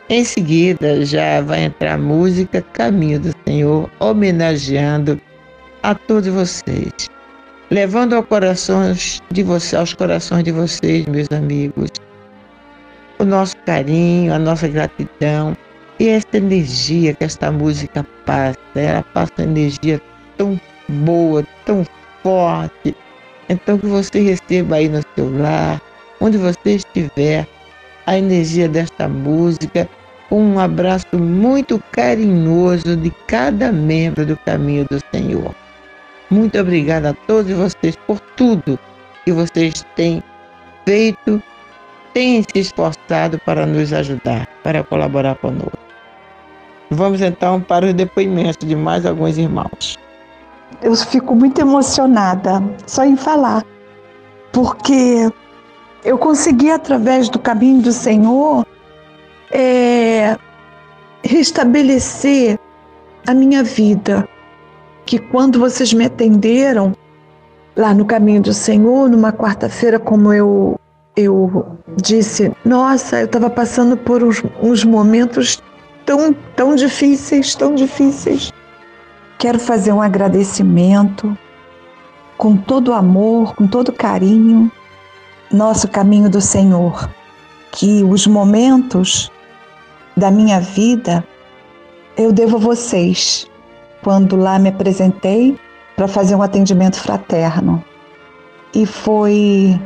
[0.08, 5.20] Em seguida, já vai entrar a música Caminho do Senhor, homenageando
[5.82, 7.10] a todos vocês,
[7.70, 11.90] levando ao corações de você, aos corações de vocês, meus amigos,
[13.18, 15.56] o nosso carinho, a nossa gratidão
[15.98, 18.58] e essa energia que esta música passa.
[18.74, 20.00] Ela passa energia
[20.36, 21.84] tão boa, tão
[22.22, 22.96] forte,
[23.48, 25.80] então que você receba aí no seu lar,
[26.20, 27.46] onde você estiver,
[28.06, 29.88] a energia desta música,
[30.28, 35.54] com um abraço muito carinhoso de cada membro do caminho do Senhor.
[36.30, 38.78] Muito obrigada a todos vocês por tudo
[39.24, 40.22] que vocês têm
[40.84, 41.42] feito,
[42.12, 45.78] têm se esforçado para nos ajudar, para colaborar conosco.
[46.90, 49.98] Vamos então para o depoimento de mais alguns irmãos.
[50.82, 53.64] Eu fico muito emocionada só em falar,
[54.52, 55.30] porque
[56.04, 58.64] eu consegui, através do caminho do Senhor,
[59.50, 60.36] é,
[61.22, 62.58] restabelecer
[63.26, 64.28] a minha vida.
[65.04, 66.94] Que quando vocês me atenderam
[67.76, 70.78] lá no caminho do Senhor, numa quarta-feira, como eu,
[71.16, 75.62] eu disse, nossa, eu estava passando por uns, uns momentos
[76.04, 78.52] tão, tão difíceis, tão difíceis.
[79.38, 81.38] Quero fazer um agradecimento
[82.36, 84.70] com todo amor, com todo carinho,
[85.48, 87.08] nosso caminho do Senhor.
[87.70, 89.30] Que os momentos
[90.16, 91.24] da minha vida
[92.16, 93.48] eu devo a vocês,
[94.02, 95.56] quando lá me apresentei
[95.94, 97.82] para fazer um atendimento fraterno.
[98.74, 99.80] E foi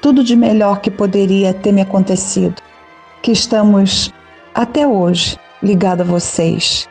[0.00, 2.62] tudo de melhor que poderia ter me acontecido.
[3.20, 4.10] Que estamos
[4.54, 6.88] até hoje ligado a vocês.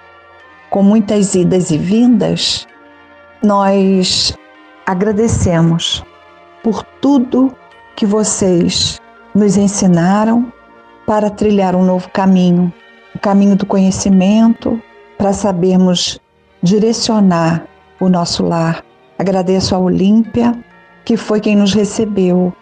[0.69, 2.67] Com muitas idas e vindas,
[3.43, 4.37] nós
[4.85, 6.03] agradecemos
[6.63, 7.51] por tudo
[7.95, 8.99] que vocês
[9.33, 10.53] nos ensinaram
[11.07, 12.71] para trilhar um novo caminho,
[13.15, 14.79] o caminho do conhecimento,
[15.17, 16.19] para sabermos
[16.61, 17.65] direcionar
[17.99, 18.83] o nosso lar.
[19.17, 20.55] Agradeço a Olímpia,
[21.03, 22.53] que foi quem nos recebeu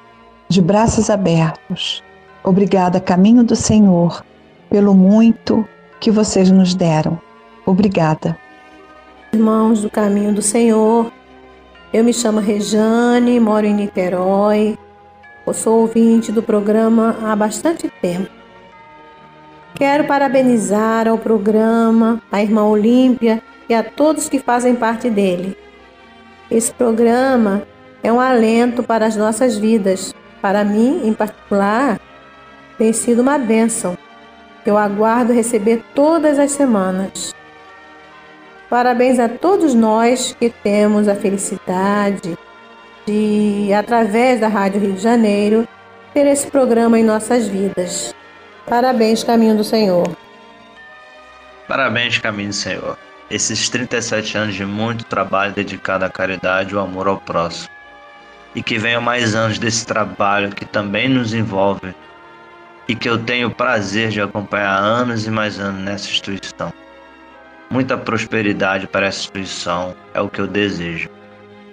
[0.47, 2.01] de braços abertos.
[2.41, 4.23] Obrigada, Caminho do Senhor,
[4.69, 5.67] pelo muito
[5.99, 7.26] que vocês nos deram.
[7.67, 8.37] Obrigada.
[9.33, 11.11] Irmãos do Caminho do Senhor,
[11.91, 14.77] eu me chamo Rejane, moro em Niterói.
[15.45, 18.31] Eu sou ouvinte do programa há bastante tempo.
[19.75, 25.57] Quero parabenizar ao programa, a irmã Olímpia e a todos que fazem parte dele.
[26.49, 27.63] Esse programa
[28.01, 30.15] é um alento para as nossas vidas.
[30.41, 31.99] Para mim, em particular,
[32.77, 33.97] tem sido uma bênção
[34.67, 37.33] eu aguardo receber todas as semanas.
[38.69, 42.37] Parabéns a todos nós que temos a felicidade
[43.05, 45.65] de, através da Rádio Rio de Janeiro,
[46.13, 48.13] ter esse programa em nossas vidas.
[48.65, 50.09] Parabéns, Caminho do Senhor.
[51.65, 52.97] Parabéns, Caminho do Senhor.
[53.31, 57.69] Esses 37 anos de muito trabalho dedicado à caridade e ao amor ao próximo.
[58.53, 61.95] E que venham mais anos desse trabalho que também nos envolve
[62.85, 66.73] e que eu tenho o prazer de acompanhar anos e mais anos nessa instituição.
[67.69, 71.09] Muita prosperidade para essa instituição é o que eu desejo.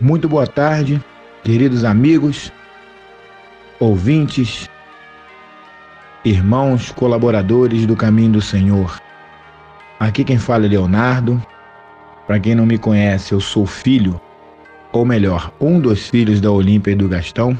[0.00, 1.02] Muito boa tarde,
[1.44, 2.52] queridos amigos,
[3.78, 4.68] ouvintes,
[6.24, 9.00] irmãos, colaboradores do Caminho do Senhor.
[10.00, 11.40] Aqui quem fala é Leonardo.
[12.26, 14.20] Para quem não me conhece, eu sou filho,
[14.92, 17.56] ou melhor, um dos filhos da Olímpia e do Gastão.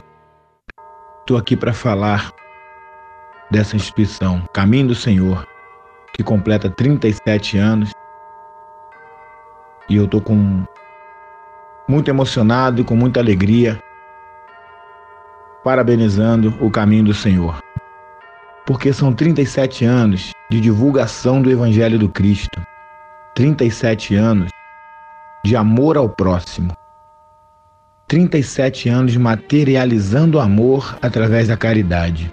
[1.20, 2.32] Estou aqui para falar
[3.50, 5.46] dessa instituição, Caminho do Senhor,
[6.12, 7.92] que completa 37 anos.
[9.88, 10.64] E eu estou com
[11.88, 13.78] muito emocionado e com muita alegria,
[15.62, 17.58] parabenizando o Caminho do Senhor.
[18.66, 22.60] Porque são 37 anos de divulgação do Evangelho do Cristo,
[23.34, 24.50] 37 anos
[25.44, 26.74] de amor ao próximo,
[28.08, 32.32] 37 anos materializando o amor através da caridade.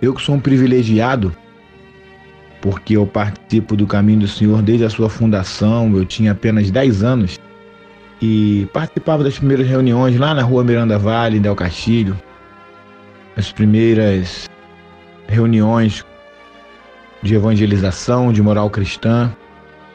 [0.00, 1.36] Eu que sou um privilegiado,
[2.62, 7.02] porque eu participo do caminho do Senhor desde a sua fundação, eu tinha apenas 10
[7.02, 7.38] anos
[8.22, 12.16] e participava das primeiras reuniões lá na rua Miranda Vale, Del Castilho,
[13.36, 14.48] as primeiras
[15.26, 16.04] reuniões
[17.20, 19.34] de evangelização, de moral cristã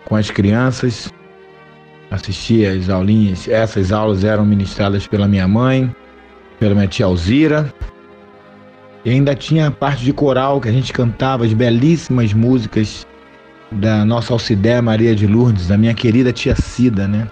[0.03, 1.11] com as crianças.
[2.11, 5.93] Assistia às aulinhas, essas aulas eram ministradas pela minha mãe,
[6.59, 7.73] pela minha tia Alzira,
[9.05, 13.05] e ainda tinha a parte de coral que a gente cantava as belíssimas músicas
[13.71, 17.27] da nossa Alcidé Maria de Lourdes, da minha querida tia Cida, né?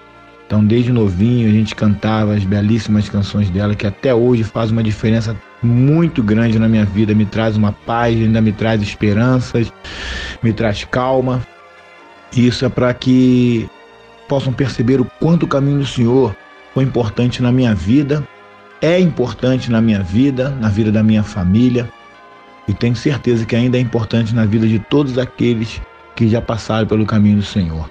[0.46, 4.84] Então, desde novinho, a gente cantava as belíssimas canções dela, que até hoje faz uma
[4.84, 9.74] diferença muito grande na minha vida, me traz uma paz, ainda me traz esperanças,
[10.44, 11.42] me traz calma.
[12.32, 13.68] Isso é para que
[14.28, 16.36] possam perceber o quanto o caminho do Senhor
[16.74, 18.28] foi importante na minha vida
[18.86, 21.90] é importante na minha vida, na vida da minha família
[22.68, 25.82] e tenho certeza que ainda é importante na vida de todos aqueles
[26.16, 27.90] que já passaram pelo caminho do Senhor.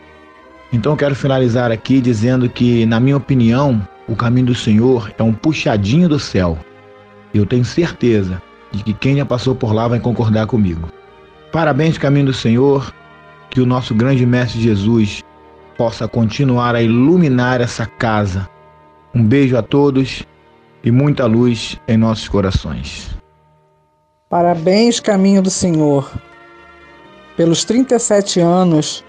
[0.73, 5.33] Então quero finalizar aqui dizendo que, na minha opinião, o caminho do Senhor é um
[5.33, 6.57] puxadinho do céu.
[7.35, 8.41] Eu tenho certeza
[8.71, 10.89] de que quem já passou por lá vai concordar comigo.
[11.51, 12.95] Parabéns, caminho do Senhor,
[13.51, 15.25] que o nosso grande Mestre Jesus
[15.77, 18.49] possa continuar a iluminar essa casa.
[19.13, 20.25] Um beijo a todos
[20.85, 23.11] e muita luz em nossos corações.
[24.29, 26.11] Parabéns, caminho do Senhor.
[27.37, 29.05] pelos 37 anos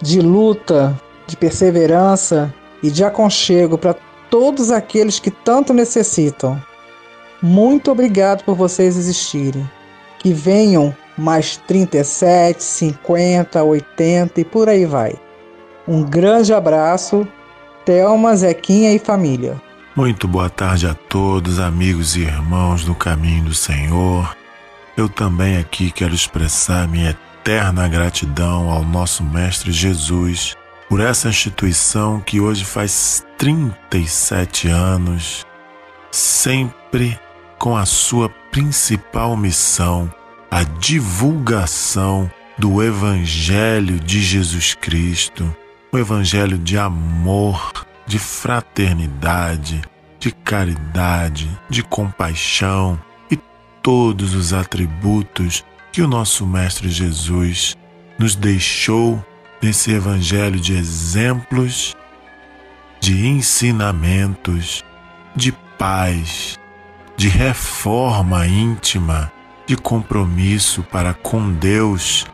[0.00, 3.94] de luta, de perseverança e de aconchego para
[4.30, 6.62] todos aqueles que tanto necessitam.
[7.42, 9.68] Muito obrigado por vocês existirem.
[10.18, 15.14] Que venham mais 37, 50, 80 e por aí vai.
[15.86, 17.26] Um grande abraço,
[17.84, 19.60] Thelma, Zequinha e família.
[19.96, 24.36] Muito boa tarde a todos, amigos e irmãos do caminho do Senhor.
[24.94, 30.54] Eu também aqui quero expressar minha eterna gratidão ao nosso Mestre Jesus
[30.86, 35.46] por essa instituição que hoje faz 37 anos,
[36.10, 37.18] sempre
[37.58, 40.12] com a sua principal missão,
[40.50, 45.56] a divulgação do Evangelho de Jesus Cristo,
[45.90, 49.82] o Evangelho de amor, de fraternidade,
[50.18, 52.98] de caridade, de compaixão
[53.30, 53.36] e
[53.82, 57.76] todos os atributos que o nosso Mestre Jesus
[58.18, 59.24] nos deixou
[59.62, 61.96] nesse Evangelho de exemplos,
[63.00, 64.84] de ensinamentos,
[65.34, 66.58] de paz,
[67.16, 69.32] de reforma íntima,
[69.66, 72.26] de compromisso para com Deus.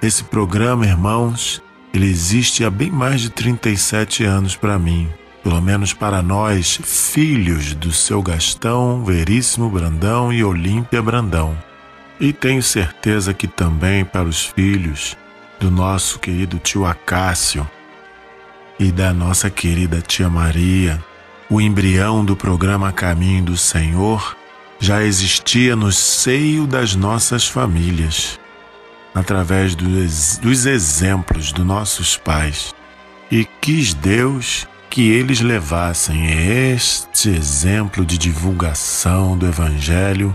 [0.00, 5.08] Esse programa, irmãos, ele existe há bem mais de 37 anos para mim,
[5.42, 11.56] pelo menos para nós, filhos do seu Gastão, Veríssimo Brandão e Olímpia Brandão.
[12.20, 15.16] E tenho certeza que também para os filhos
[15.58, 17.68] do nosso querido tio Acácio
[18.78, 21.02] e da nossa querida tia Maria,
[21.48, 24.36] o embrião do programa Caminho do Senhor
[24.78, 28.38] já existia no seio das nossas famílias
[29.18, 32.74] através dos, dos exemplos dos nossos pais.
[33.30, 36.26] E quis Deus que eles levassem
[36.72, 40.34] este exemplo de divulgação do Evangelho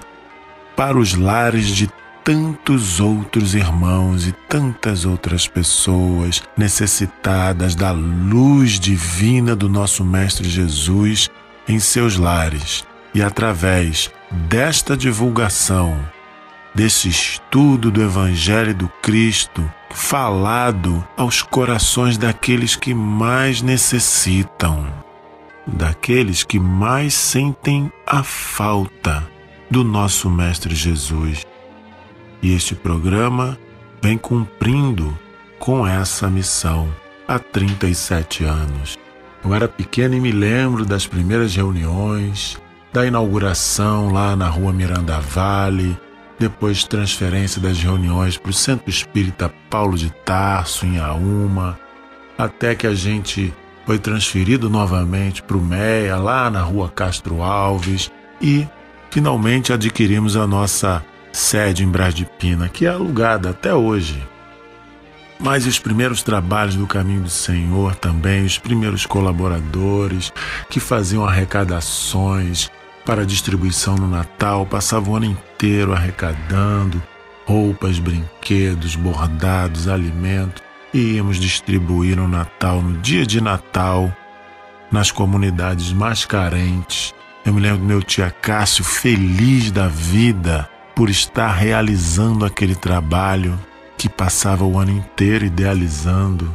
[0.75, 1.89] para os lares de
[2.23, 11.29] tantos outros irmãos e tantas outras pessoas necessitadas da luz divina do nosso Mestre Jesus
[11.67, 12.86] em seus lares.
[13.13, 15.99] E através desta divulgação,
[16.74, 24.86] desse estudo do Evangelho do Cristo falado aos corações daqueles que mais necessitam,
[25.67, 29.28] daqueles que mais sentem a falta
[29.69, 31.45] do nosso Mestre Jesus.
[32.41, 33.57] E este programa
[34.01, 35.17] vem cumprindo
[35.59, 36.93] com essa missão
[37.28, 38.97] há 37 anos.
[39.45, 42.57] Eu era pequeno e me lembro das primeiras reuniões,
[42.91, 45.97] da inauguração lá na rua Miranda Vale,
[46.43, 51.79] depois transferência das reuniões para o Centro Espírita Paulo de Tarso, em Auma,
[52.37, 53.53] até que a gente
[53.85, 58.67] foi transferido novamente para o MEA, lá na rua Castro Alves, e
[59.09, 64.21] finalmente adquirimos a nossa sede em Brás de Pina, que é alugada até hoje.
[65.39, 70.31] Mas os primeiros trabalhos do Caminho do Senhor também, os primeiros colaboradores
[70.69, 72.69] que faziam arrecadações,
[73.05, 77.01] para distribuição no Natal, passava o ano inteiro arrecadando
[77.45, 84.15] roupas, brinquedos, bordados, alimentos e íamos distribuir no Natal, no dia de Natal,
[84.91, 87.13] nas comunidades mais carentes.
[87.45, 93.59] Eu me lembro do meu tia Cássio feliz da vida por estar realizando aquele trabalho
[93.97, 96.53] que passava o ano inteiro idealizando.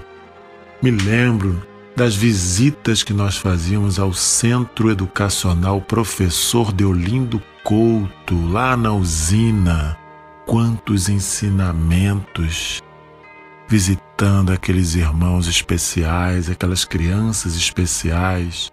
[0.80, 1.61] Me lembro
[1.99, 9.99] das visitas que nós fazíamos ao Centro Educacional Professor Deolindo Couto, lá na usina.
[10.46, 12.80] Quantos ensinamentos!
[13.68, 18.70] Visitando aqueles irmãos especiais, aquelas crianças especiais,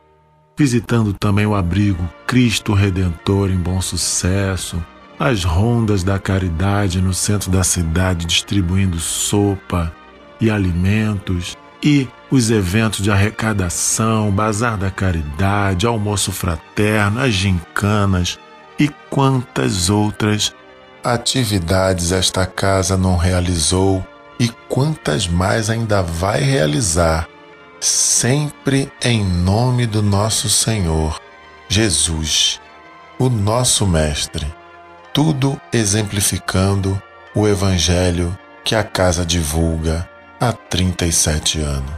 [0.56, 4.86] visitando também o abrigo Cristo Redentor em Bom Sucesso,
[5.18, 9.92] as rondas da caridade no centro da cidade distribuindo sopa
[10.40, 18.40] e alimentos e os eventos de arrecadação, bazar da caridade, almoço fraterno, as gincanas
[18.80, 20.54] e quantas outras
[21.04, 24.04] atividades esta casa não realizou
[24.40, 27.30] e quantas mais ainda vai realizar,
[27.80, 31.22] sempre em nome do nosso Senhor
[31.70, 32.60] Jesus,
[33.20, 34.52] o nosso Mestre,
[35.14, 37.00] tudo exemplificando
[37.36, 40.10] o Evangelho que a casa divulga
[40.40, 41.92] há 37 anos.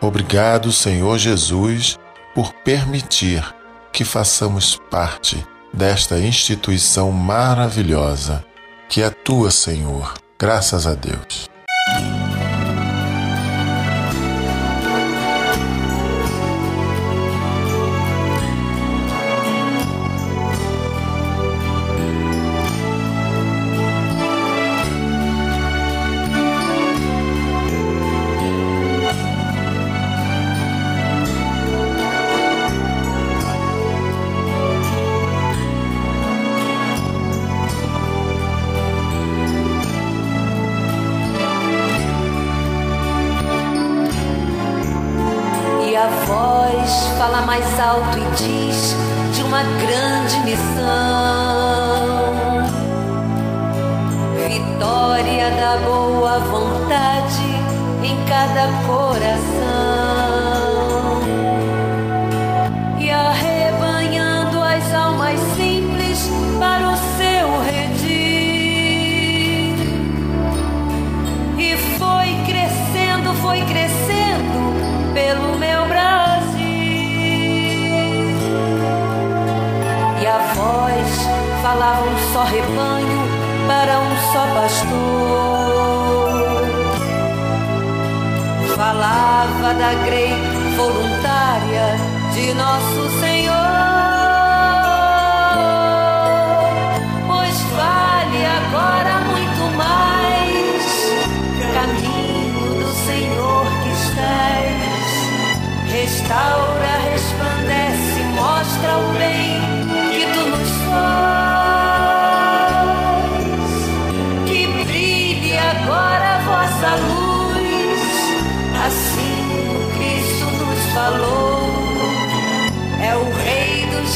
[0.00, 1.98] Obrigado, Senhor Jesus,
[2.34, 3.44] por permitir
[3.92, 8.44] que façamos parte desta instituição maravilhosa
[8.88, 10.12] que é tua, Senhor.
[10.38, 11.48] Graças a Deus.
[55.62, 57.46] Da boa vontade
[58.02, 59.62] em cada coração.
[62.98, 68.06] E arrebanhando as almas simples para o seu redil.
[71.56, 76.58] E foi crescendo, foi crescendo pelo meu Brasil.
[80.20, 81.28] E a voz
[81.62, 83.22] falava um só rebanho
[83.68, 85.31] para um só pastor.
[89.78, 90.34] Da grei
[90.76, 91.96] voluntária
[92.34, 93.54] de nosso Senhor.
[97.26, 100.84] Pois vale agora muito mais
[101.72, 104.82] caminho do Senhor que estás.
[105.90, 106.71] Restaura,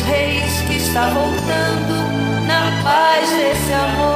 [0.06, 4.15] Reis que está voltando na paz desse amor.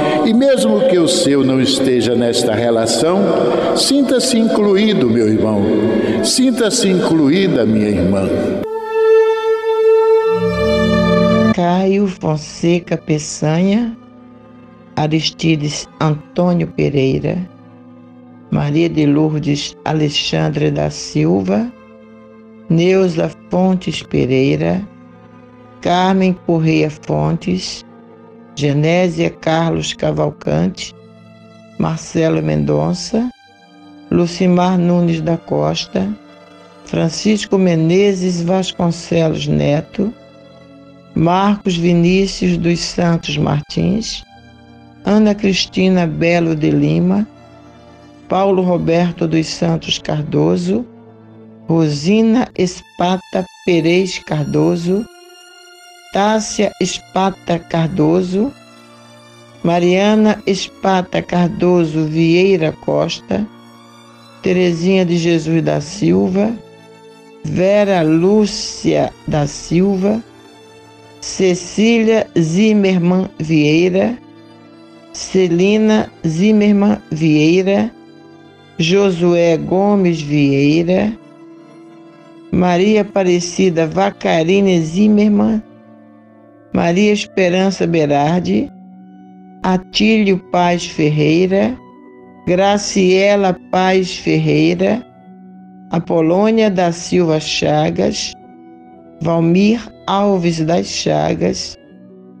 [0.25, 3.19] e, mesmo que o seu não esteja nesta relação,
[3.75, 5.61] sinta-se incluído, meu irmão,
[6.23, 8.27] sinta-se incluída, minha irmã.
[11.53, 13.97] Caio Fonseca Peçanha,
[14.95, 17.37] Aristides Antônio Pereira,
[18.51, 21.71] Maria de Lourdes Alexandre da Silva,
[22.69, 24.81] Neuza Fontes Pereira,
[25.81, 27.83] Carmen Correia Fontes,
[28.61, 30.93] Genésia Carlos Cavalcante,
[31.79, 33.27] Marcelo Mendonça,
[34.11, 36.07] Lucimar Nunes da Costa,
[36.85, 40.13] Francisco Menezes Vasconcelos Neto,
[41.15, 44.23] Marcos Vinícius dos Santos Martins,
[45.03, 47.27] Ana Cristina Belo de Lima,
[48.29, 50.85] Paulo Roberto dos Santos Cardoso,
[51.67, 55.03] Rosina Espata Pereira Cardoso,
[56.11, 58.51] Tássia Espata Cardoso,
[59.63, 63.47] Mariana Espata Cardoso Vieira Costa,
[64.43, 66.53] Terezinha de Jesus da Silva,
[67.45, 70.21] Vera Lúcia da Silva,
[71.21, 74.17] Cecília Zimmermann Vieira,
[75.13, 77.89] Celina Zimmermann Vieira,
[78.77, 81.17] Josué Gomes Vieira,
[82.51, 85.70] Maria Aparecida Vacarine Zimmermann,
[86.73, 88.71] Maria Esperança Berardi,
[89.63, 91.77] Atílio Paz Ferreira,
[92.47, 95.05] Graciela Paz Ferreira,
[95.91, 98.33] Apolônia da Silva Chagas,
[99.21, 101.77] Valmir Alves das Chagas,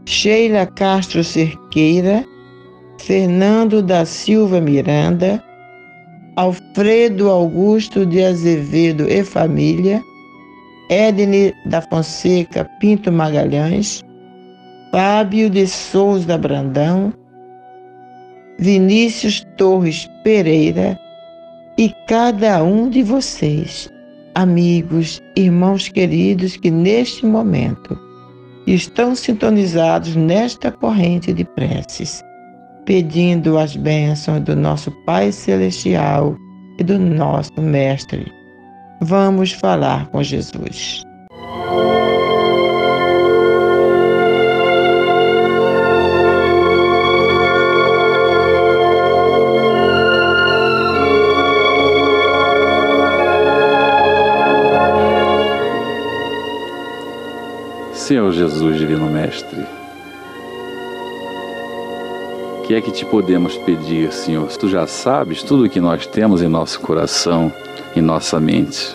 [0.05, 2.25] Sheila Castro Cerqueira,
[3.01, 5.43] Fernando da Silva Miranda,
[6.37, 10.01] Alfredo Augusto de Azevedo e família,
[10.89, 14.01] Edne da Fonseca Pinto Magalhães,
[14.91, 17.13] Fábio de Souza Brandão,
[18.59, 20.99] Vinícius Torres Pereira
[21.77, 23.89] e cada um de vocês,
[24.35, 27.97] amigos, irmãos queridos que neste momento
[28.67, 32.23] estão sintonizados nesta corrente de preces
[32.85, 36.35] pedindo as bênçãos do nosso Pai Celestial
[36.79, 38.31] e do nosso Mestre.
[39.01, 41.03] Vamos falar com Jesus.
[58.11, 59.65] Senhor Jesus, Divino Mestre,
[62.67, 64.49] que é que te podemos pedir, Senhor?
[64.49, 67.49] Tu já sabes tudo o que nós temos em nosso coração,
[67.95, 68.93] em nossa mente.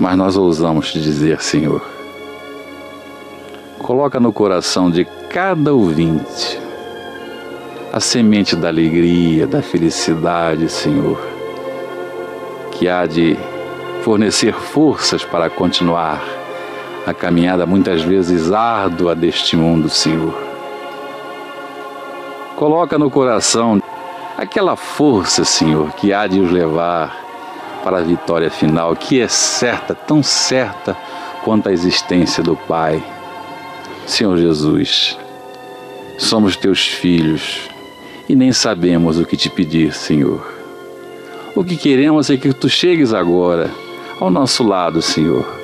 [0.00, 1.82] Mas nós ousamos te dizer, Senhor,
[3.78, 6.58] coloca no coração de cada ouvinte
[7.92, 11.20] a semente da alegria, da felicidade, Senhor,
[12.72, 13.36] que há de
[14.02, 16.22] fornecer forças para continuar
[17.06, 20.34] a caminhada muitas vezes árdua deste mundo, Senhor.
[22.54, 23.80] Coloca no coração
[24.36, 27.16] aquela força, Senhor, que há de os levar
[27.82, 30.96] para a vitória final, que é certa, tão certa
[31.44, 33.02] quanto a existência do Pai.
[34.06, 35.16] Senhor Jesus,
[36.18, 37.68] somos teus filhos
[38.28, 40.46] e nem sabemos o que te pedir, Senhor.
[41.54, 43.70] O que queremos é que tu chegues agora
[44.20, 45.58] ao nosso lado, Senhor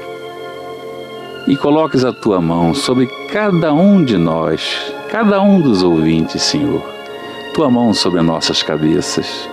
[1.46, 6.82] e coloques a tua mão sobre cada um de nós, cada um dos ouvintes, Senhor.
[7.52, 9.48] Tua mão sobre nossas cabeças,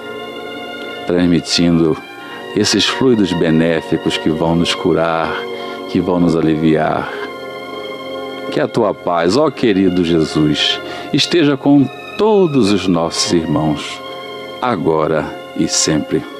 [1.05, 1.95] transmitindo
[2.55, 5.31] esses fluidos benéficos que vão nos curar,
[5.89, 7.11] que vão nos aliviar.
[8.51, 10.79] Que a tua paz, ó querido Jesus,
[11.13, 11.87] esteja com
[12.17, 14.01] todos os nossos irmãos,
[14.61, 15.25] agora
[15.57, 16.30] e sempre.